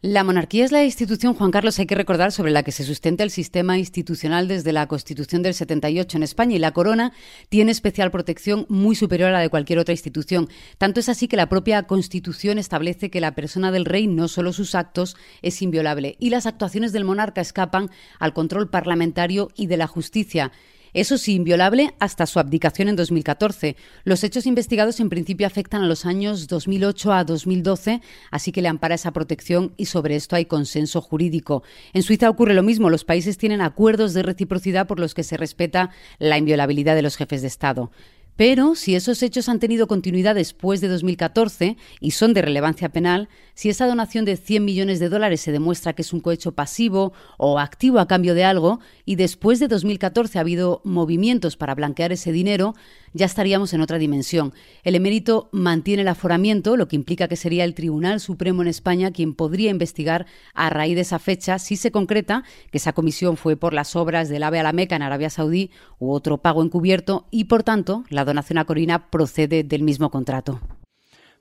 La 0.00 0.22
monarquía 0.22 0.64
es 0.64 0.70
la 0.70 0.84
institución, 0.84 1.34
Juan 1.34 1.50
Carlos, 1.50 1.76
hay 1.80 1.86
que 1.86 1.96
recordar, 1.96 2.30
sobre 2.30 2.52
la 2.52 2.62
que 2.62 2.70
se 2.70 2.84
sustenta 2.84 3.24
el 3.24 3.30
sistema 3.30 3.78
institucional 3.78 4.46
desde 4.46 4.72
la 4.72 4.86
Constitución 4.86 5.42
del 5.42 5.54
78 5.54 6.18
en 6.18 6.22
España 6.22 6.54
y 6.54 6.60
la 6.60 6.70
corona 6.70 7.12
tiene 7.48 7.72
especial 7.72 8.12
protección 8.12 8.64
muy 8.68 8.94
superior 8.94 9.30
a 9.30 9.32
la 9.32 9.40
de 9.40 9.48
cualquier 9.48 9.80
otra 9.80 9.92
institución. 9.92 10.48
Tanto 10.78 11.00
es 11.00 11.08
así 11.08 11.26
que 11.26 11.36
la 11.36 11.48
propia 11.48 11.82
Constitución 11.88 12.58
establece 12.58 13.10
que 13.10 13.20
la 13.20 13.34
persona 13.34 13.72
del 13.72 13.86
rey, 13.86 14.06
no 14.06 14.28
solo 14.28 14.52
sus 14.52 14.76
actos, 14.76 15.16
es 15.42 15.60
inviolable 15.62 16.14
y 16.20 16.30
las 16.30 16.46
actuaciones 16.46 16.92
del 16.92 17.04
monarca 17.04 17.40
escapan 17.40 17.90
al 18.20 18.34
control 18.34 18.70
parlamentario 18.70 19.48
y 19.56 19.66
de 19.66 19.78
la 19.78 19.88
justicia. 19.88 20.52
Eso 20.94 21.18
sí, 21.18 21.34
inviolable 21.34 21.94
hasta 21.98 22.26
su 22.26 22.38
abdicación 22.38 22.88
en 22.88 22.96
2014. 22.96 23.76
Los 24.04 24.24
hechos 24.24 24.46
investigados 24.46 25.00
en 25.00 25.08
principio 25.08 25.46
afectan 25.46 25.82
a 25.82 25.86
los 25.86 26.06
años 26.06 26.48
2008 26.48 27.12
a 27.12 27.24
2012, 27.24 28.00
así 28.30 28.52
que 28.52 28.62
le 28.62 28.68
ampara 28.68 28.94
esa 28.94 29.12
protección 29.12 29.74
y 29.76 29.86
sobre 29.86 30.16
esto 30.16 30.36
hay 30.36 30.46
consenso 30.46 31.00
jurídico. 31.00 31.62
En 31.92 32.02
Suiza 32.02 32.30
ocurre 32.30 32.54
lo 32.54 32.62
mismo. 32.62 32.90
Los 32.90 33.04
países 33.04 33.38
tienen 33.38 33.60
acuerdos 33.60 34.14
de 34.14 34.22
reciprocidad 34.22 34.86
por 34.86 35.00
los 35.00 35.14
que 35.14 35.22
se 35.22 35.36
respeta 35.36 35.90
la 36.18 36.38
inviolabilidad 36.38 36.94
de 36.94 37.02
los 37.02 37.16
jefes 37.16 37.42
de 37.42 37.48
Estado. 37.48 37.90
Pero 38.38 38.76
si 38.76 38.94
esos 38.94 39.20
hechos 39.24 39.48
han 39.48 39.58
tenido 39.58 39.88
continuidad 39.88 40.36
después 40.36 40.80
de 40.80 40.86
2014 40.86 41.76
y 41.98 42.12
son 42.12 42.34
de 42.34 42.42
relevancia 42.42 42.88
penal, 42.88 43.28
si 43.54 43.68
esa 43.68 43.88
donación 43.88 44.24
de 44.24 44.36
100 44.36 44.64
millones 44.64 45.00
de 45.00 45.08
dólares 45.08 45.40
se 45.40 45.50
demuestra 45.50 45.92
que 45.92 46.02
es 46.02 46.12
un 46.12 46.20
cohecho 46.20 46.52
pasivo 46.52 47.12
o 47.36 47.58
activo 47.58 47.98
a 47.98 48.06
cambio 48.06 48.36
de 48.36 48.44
algo, 48.44 48.78
y 49.04 49.16
después 49.16 49.58
de 49.58 49.66
2014 49.66 50.38
ha 50.38 50.42
habido 50.42 50.80
movimientos 50.84 51.56
para 51.56 51.74
blanquear 51.74 52.12
ese 52.12 52.30
dinero, 52.30 52.76
ya 53.12 53.26
estaríamos 53.26 53.72
en 53.74 53.80
otra 53.80 53.98
dimensión. 53.98 54.52
El 54.84 54.94
emérito 54.94 55.48
mantiene 55.50 56.02
el 56.02 56.08
aforamiento, 56.08 56.76
lo 56.76 56.86
que 56.86 56.94
implica 56.94 57.26
que 57.26 57.34
sería 57.34 57.64
el 57.64 57.74
Tribunal 57.74 58.20
Supremo 58.20 58.62
en 58.62 58.68
España 58.68 59.10
quien 59.10 59.34
podría 59.34 59.70
investigar 59.70 60.26
a 60.54 60.70
raíz 60.70 60.94
de 60.94 61.00
esa 61.00 61.18
fecha 61.18 61.58
si 61.58 61.74
se 61.74 61.90
concreta 61.90 62.44
que 62.70 62.78
esa 62.78 62.92
comisión 62.92 63.36
fue 63.36 63.56
por 63.56 63.72
las 63.72 63.96
obras 63.96 64.28
del 64.28 64.44
AVE 64.44 64.60
a 64.60 64.62
la 64.62 64.72
Meca 64.72 64.94
en 64.94 65.02
Arabia 65.02 65.30
Saudí 65.30 65.70
u 65.98 66.12
otro 66.12 66.38
pago 66.38 66.62
encubierto 66.62 67.26
y, 67.32 67.44
por 67.44 67.64
tanto, 67.64 68.04
la 68.10 68.24
donación 68.28 68.58
a 68.58 68.64
Corina 68.64 69.10
procede 69.10 69.64
del 69.64 69.82
mismo 69.82 70.10
contrato. 70.10 70.60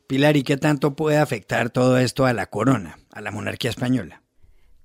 Pilar, 0.07 0.37
¿y 0.37 0.43
qué 0.43 0.57
tanto 0.57 0.95
puede 0.95 1.17
afectar 1.17 1.69
todo 1.69 1.97
esto 1.97 2.25
a 2.25 2.33
la 2.33 2.47
corona, 2.47 2.97
a 3.11 3.21
la 3.21 3.29
monarquía 3.31 3.69
española? 3.69 4.23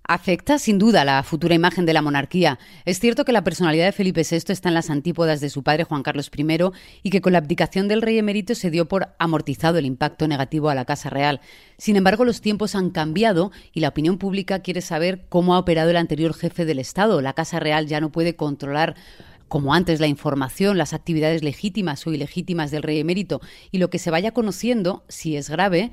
Afecta 0.05 0.59
sin 0.59 0.79
duda 0.79 1.05
la 1.05 1.23
futura 1.23 1.55
imagen 1.55 1.87
de 1.87 1.93
la 1.93 2.03
monarquía. 2.03 2.59
Es 2.85 2.99
cierto 2.99 3.25
que 3.25 3.31
la 3.31 3.45
personalidad 3.45 3.87
de 3.87 3.93
Felipe 3.93 4.27
VI 4.29 4.53
está 4.53 4.69
en 4.69 4.75
las 4.75 4.91
antípodas 4.91 5.41
de 5.41 5.49
su 5.49 5.63
padre 5.63 5.85
Juan 5.85 6.03
Carlos 6.03 6.29
I 6.37 6.45
y 7.05 7.11
que 7.11 7.21
con 7.21 7.33
la 7.33 7.39
abdicación 7.39 7.87
del 7.87 8.03
rey 8.03 8.19
emérito 8.19 8.57
se 8.57 8.71
dio 8.71 8.89
por 8.89 9.15
amortizado 9.21 9.79
el 9.79 9.87
impacto 9.87 10.27
negativo 10.27 10.71
a 10.71 10.75
la 10.75 10.85
Casa 10.85 11.09
Real. 11.09 11.41
Sin 11.79 11.95
embargo, 11.95 12.25
los 12.25 12.41
tiempos 12.41 12.75
han 12.75 12.91
cambiado 12.91 13.53
y 13.73 13.79
la 13.79 13.89
opinión 13.89 14.19
pública 14.19 14.59
quiere 14.59 14.81
saber 14.81 15.27
cómo 15.29 15.55
ha 15.55 15.59
operado 15.61 15.91
el 15.91 15.97
anterior 15.97 16.35
jefe 16.35 16.65
del 16.65 16.81
Estado. 16.81 17.23
La 17.23 17.35
Casa 17.35 17.61
Real 17.61 17.87
ya 17.87 18.01
no 18.01 18.11
puede 18.11 18.35
controlar 18.35 18.97
como 19.53 19.75
antes 19.75 20.01
la 20.01 20.07
información, 20.07 20.79
las 20.79 20.95
actividades 20.95 21.43
legítimas 21.43 22.07
o 22.07 22.11
ilegítimas 22.15 22.71
del 22.71 22.83
rey 22.83 22.99
emérito 22.99 23.43
y 23.71 23.77
lo 23.77 23.91
que 23.91 23.99
se 23.99 24.11
vaya 24.11 24.33
conociendo, 24.33 25.05
si 25.09 25.37
es 25.37 25.51
grave, 25.51 25.91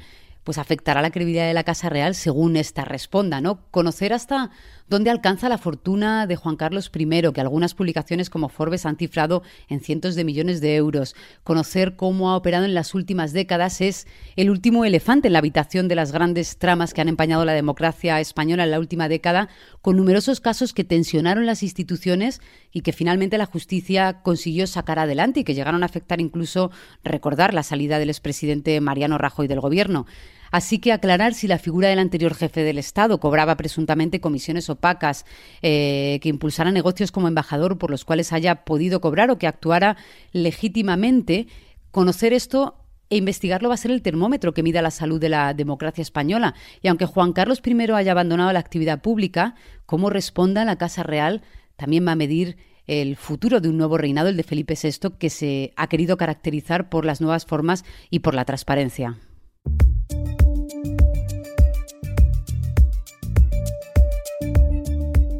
pues 0.49 0.57
afectará 0.57 1.03
la 1.03 1.11
credibilidad 1.11 1.45
de 1.45 1.53
la 1.53 1.63
Casa 1.63 1.89
Real 1.89 2.15
según 2.15 2.55
esta 2.55 2.83
responda, 2.83 3.39
¿no? 3.39 3.69
Conocer 3.69 4.13
hasta 4.13 4.49
dónde 4.87 5.11
alcanza 5.11 5.47
la 5.47 5.59
fortuna 5.59 6.25
de 6.25 6.37
Juan 6.37 6.55
Carlos 6.55 6.89
I, 6.91 7.31
que 7.31 7.39
algunas 7.39 7.75
publicaciones 7.75 8.31
como 8.31 8.49
Forbes 8.49 8.87
han 8.87 8.97
cifrado 8.97 9.43
en 9.67 9.79
cientos 9.79 10.15
de 10.15 10.23
millones 10.23 10.59
de 10.59 10.75
euros. 10.75 11.15
Conocer 11.43 11.95
cómo 11.95 12.31
ha 12.31 12.35
operado 12.35 12.65
en 12.65 12.73
las 12.73 12.95
últimas 12.95 13.31
décadas 13.31 13.79
es 13.79 14.07
el 14.37 14.49
último 14.49 14.85
elefante 14.85 15.27
en 15.27 15.33
la 15.33 15.37
habitación 15.37 15.87
de 15.87 15.93
las 15.93 16.11
grandes 16.11 16.57
tramas 16.57 16.95
que 16.95 17.01
han 17.01 17.09
empañado 17.09 17.45
la 17.45 17.53
democracia 17.53 18.19
española 18.19 18.63
en 18.63 18.71
la 18.71 18.79
última 18.79 19.07
década, 19.07 19.49
con 19.83 19.97
numerosos 19.97 20.41
casos 20.41 20.73
que 20.73 20.83
tensionaron 20.83 21.45
las 21.45 21.61
instituciones 21.61 22.41
y 22.71 22.81
que 22.81 22.91
finalmente 22.91 23.37
la 23.37 23.45
justicia 23.45 24.23
consiguió 24.23 24.65
sacar 24.65 24.97
adelante 24.97 25.41
y 25.41 25.43
que 25.43 25.53
llegaron 25.53 25.83
a 25.83 25.85
afectar 25.85 26.19
incluso 26.19 26.71
recordar 27.03 27.53
la 27.53 27.61
salida 27.61 27.99
del 27.99 28.09
expresidente 28.09 28.81
Mariano 28.81 29.19
Rajoy 29.19 29.47
del 29.47 29.59
gobierno. 29.59 30.07
Así 30.51 30.79
que 30.79 30.91
aclarar 30.91 31.33
si 31.33 31.47
la 31.47 31.59
figura 31.59 31.89
del 31.89 31.99
anterior 31.99 32.33
jefe 32.33 32.63
del 32.63 32.77
Estado 32.77 33.19
cobraba 33.19 33.57
presuntamente 33.57 34.19
comisiones 34.21 34.69
opacas, 34.69 35.25
eh, 35.61 36.19
que 36.21 36.29
impulsara 36.29 36.71
negocios 36.71 37.11
como 37.11 37.27
embajador 37.27 37.77
por 37.77 37.91
los 37.91 38.05
cuales 38.05 38.33
haya 38.33 38.63
podido 38.65 39.01
cobrar 39.01 39.31
o 39.31 39.37
que 39.37 39.47
actuara 39.47 39.97
legítimamente, 40.31 41.47
conocer 41.91 42.33
esto 42.33 42.75
e 43.09 43.17
investigarlo 43.17 43.69
va 43.69 43.75
a 43.75 43.77
ser 43.77 43.91
el 43.91 44.01
termómetro 44.01 44.53
que 44.53 44.63
mida 44.63 44.81
la 44.81 44.91
salud 44.91 45.19
de 45.19 45.29
la 45.29 45.53
democracia 45.53 46.01
española. 46.01 46.53
Y 46.81 46.87
aunque 46.87 47.05
Juan 47.05 47.33
Carlos 47.33 47.61
I 47.65 47.91
haya 47.91 48.11
abandonado 48.11 48.53
la 48.53 48.59
actividad 48.59 49.01
pública, 49.01 49.55
cómo 49.85 50.09
responda 50.09 50.65
la 50.65 50.77
Casa 50.77 51.03
Real 51.03 51.41
también 51.75 52.05
va 52.05 52.11
a 52.11 52.15
medir 52.15 52.57
el 52.87 53.15
futuro 53.15 53.61
de 53.61 53.69
un 53.69 53.77
nuevo 53.77 53.97
reinado, 53.97 54.29
el 54.29 54.37
de 54.37 54.43
Felipe 54.43 54.75
VI, 54.81 55.11
que 55.17 55.29
se 55.29 55.73
ha 55.75 55.87
querido 55.87 56.17
caracterizar 56.17 56.89
por 56.89 57.05
las 57.05 57.21
nuevas 57.21 57.45
formas 57.45 57.85
y 58.09 58.19
por 58.19 58.33
la 58.33 58.45
transparencia. 58.45 59.17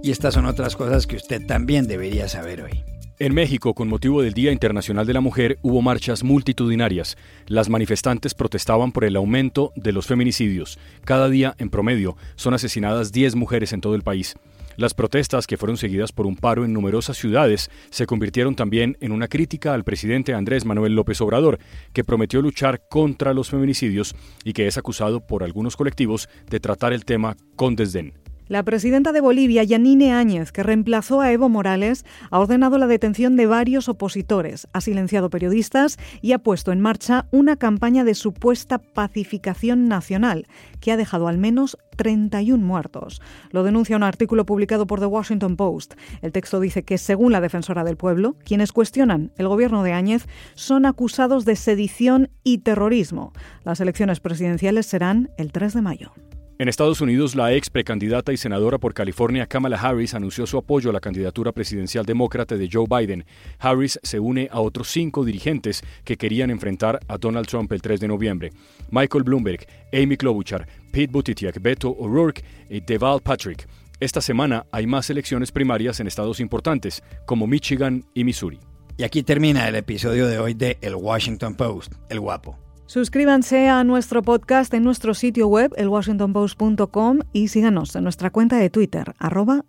Y 0.01 0.11
estas 0.11 0.33
son 0.33 0.45
otras 0.45 0.75
cosas 0.75 1.05
que 1.07 1.17
usted 1.17 1.45
también 1.45 1.87
debería 1.87 2.27
saber 2.27 2.61
hoy. 2.61 2.83
En 3.21 3.33
México, 3.33 3.73
con 3.73 3.89
motivo 3.89 4.21
del 4.21 4.33
Día 4.33 4.53
Internacional 4.53 5.05
de 5.05 5.13
la 5.13 5.19
Mujer, 5.19 5.59
hubo 5.61 5.81
marchas 5.81 6.23
multitudinarias. 6.23 7.17
Las 7.47 7.67
manifestantes 7.67 8.33
protestaban 8.33 8.93
por 8.93 9.03
el 9.03 9.17
aumento 9.17 9.73
de 9.75 9.91
los 9.91 10.07
feminicidios. 10.07 10.79
Cada 11.03 11.27
día, 11.27 11.53
en 11.57 11.69
promedio, 11.69 12.15
son 12.37 12.53
asesinadas 12.53 13.11
10 13.11 13.35
mujeres 13.35 13.73
en 13.73 13.81
todo 13.81 13.95
el 13.95 14.03
país. 14.03 14.37
Las 14.77 14.93
protestas, 14.93 15.47
que 15.47 15.57
fueron 15.57 15.75
seguidas 15.75 16.13
por 16.13 16.25
un 16.25 16.37
paro 16.37 16.63
en 16.63 16.71
numerosas 16.71 17.17
ciudades, 17.17 17.69
se 17.89 18.05
convirtieron 18.05 18.55
también 18.55 18.95
en 19.01 19.11
una 19.11 19.27
crítica 19.27 19.73
al 19.73 19.83
presidente 19.83 20.33
Andrés 20.33 20.63
Manuel 20.63 20.95
López 20.95 21.19
Obrador, 21.19 21.59
que 21.91 22.05
prometió 22.05 22.41
luchar 22.41 22.87
contra 22.89 23.33
los 23.33 23.49
feminicidios 23.49 24.15
y 24.45 24.53
que 24.53 24.67
es 24.67 24.77
acusado 24.77 25.27
por 25.27 25.43
algunos 25.43 25.75
colectivos 25.75 26.29
de 26.49 26.61
tratar 26.61 26.93
el 26.93 27.03
tema 27.03 27.35
con 27.57 27.75
desdén. 27.75 28.13
La 28.49 28.63
presidenta 28.63 29.11
de 29.11 29.21
Bolivia, 29.21 29.63
Yanine 29.63 30.11
Áñez, 30.11 30.51
que 30.51 30.63
reemplazó 30.63 31.21
a 31.21 31.31
Evo 31.31 31.49
Morales, 31.49 32.03
ha 32.31 32.39
ordenado 32.39 32.79
la 32.79 32.87
detención 32.87 33.35
de 33.35 33.45
varios 33.45 33.87
opositores, 33.89 34.67
ha 34.73 34.81
silenciado 34.81 35.29
periodistas 35.29 35.99
y 36.23 36.31
ha 36.31 36.39
puesto 36.39 36.71
en 36.71 36.81
marcha 36.81 37.27
una 37.29 37.57
campaña 37.57 38.03
de 38.03 38.15
supuesta 38.15 38.79
pacificación 38.79 39.87
nacional 39.87 40.47
que 40.79 40.91
ha 40.91 40.97
dejado 40.97 41.27
al 41.27 41.37
menos 41.37 41.77
31 41.95 42.65
muertos. 42.65 43.21
Lo 43.51 43.63
denuncia 43.63 43.95
un 43.95 44.01
artículo 44.01 44.47
publicado 44.47 44.87
por 44.87 44.99
The 44.99 45.05
Washington 45.05 45.55
Post. 45.55 45.93
El 46.23 46.31
texto 46.31 46.59
dice 46.59 46.81
que, 46.81 46.97
según 46.97 47.31
la 47.31 47.41
defensora 47.41 47.83
del 47.83 47.97
pueblo, 47.97 48.35
quienes 48.43 48.71
cuestionan 48.71 49.31
el 49.37 49.47
gobierno 49.47 49.83
de 49.83 49.93
Áñez 49.93 50.25
son 50.55 50.87
acusados 50.87 51.45
de 51.45 51.55
sedición 51.55 52.31
y 52.43 52.57
terrorismo. 52.59 53.31
Las 53.63 53.79
elecciones 53.79 54.19
presidenciales 54.19 54.87
serán 54.87 55.29
el 55.37 55.51
3 55.51 55.75
de 55.75 55.81
mayo. 55.83 56.13
En 56.61 56.67
Estados 56.67 56.99
Unidos, 56.99 57.35
la 57.35 57.53
ex 57.53 57.69
precandidata 57.69 58.33
y 58.33 58.37
senadora 58.37 58.79
por 58.79 58.93
California 58.93 59.47
Kamala 59.47 59.77
Harris 59.77 60.13
anunció 60.13 60.45
su 60.45 60.57
apoyo 60.57 60.89
a 60.89 60.93
la 60.93 60.99
candidatura 60.99 61.53
presidencial 61.53 62.05
demócrata 62.05 62.57
de 62.57 62.67
Joe 62.69 62.85
Biden. 62.85 63.23
Harris 63.59 63.97
se 64.03 64.19
une 64.19 64.49
a 64.51 64.59
otros 64.59 64.89
cinco 64.89 65.23
dirigentes 65.23 65.81
que 66.03 66.17
querían 66.17 66.49
enfrentar 66.49 66.99
a 67.07 67.17
Donald 67.17 67.47
Trump 67.47 67.71
el 67.71 67.81
3 67.81 68.01
de 68.01 68.09
noviembre. 68.09 68.49
Michael 68.91 69.23
Bloomberg, 69.23 69.65
Amy 69.93 70.17
Klobuchar, 70.17 70.67
Pete 70.91 71.09
Buttigieg, 71.09 71.61
Beto 71.61 71.91
O'Rourke 71.91 72.43
y 72.69 72.81
Deval 72.81 73.21
Patrick. 73.21 73.65
Esta 74.01 74.19
semana 74.19 74.65
hay 74.73 74.85
más 74.85 75.09
elecciones 75.09 75.53
primarias 75.53 76.01
en 76.01 76.07
estados 76.07 76.41
importantes, 76.41 77.01
como 77.25 77.47
Michigan 77.47 78.03
y 78.13 78.25
Missouri. 78.25 78.59
Y 78.97 79.03
aquí 79.03 79.23
termina 79.23 79.65
el 79.69 79.75
episodio 79.75 80.27
de 80.27 80.39
hoy 80.39 80.55
de 80.55 80.77
El 80.81 80.95
Washington 80.95 81.55
Post, 81.55 81.93
El 82.09 82.19
Guapo. 82.19 82.68
Suscríbanse 82.89 83.69
a 83.69 83.83
nuestro 83.83 84.23
podcast 84.23 84.73
en 84.73 84.83
nuestro 84.83 85.13
sitio 85.13 85.47
web, 85.47 85.71
elwashingtonpost.com, 85.77 87.19
y 87.33 87.49
síganos 87.49 87.95
en 87.95 88.01
nuestra 88.01 88.31
cuenta 88.31 88.57
de 88.57 88.71
Twitter, 88.71 89.13
arroba. 89.19 89.63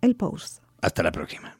Hasta 0.80 1.02
la 1.02 1.12
próxima. 1.12 1.54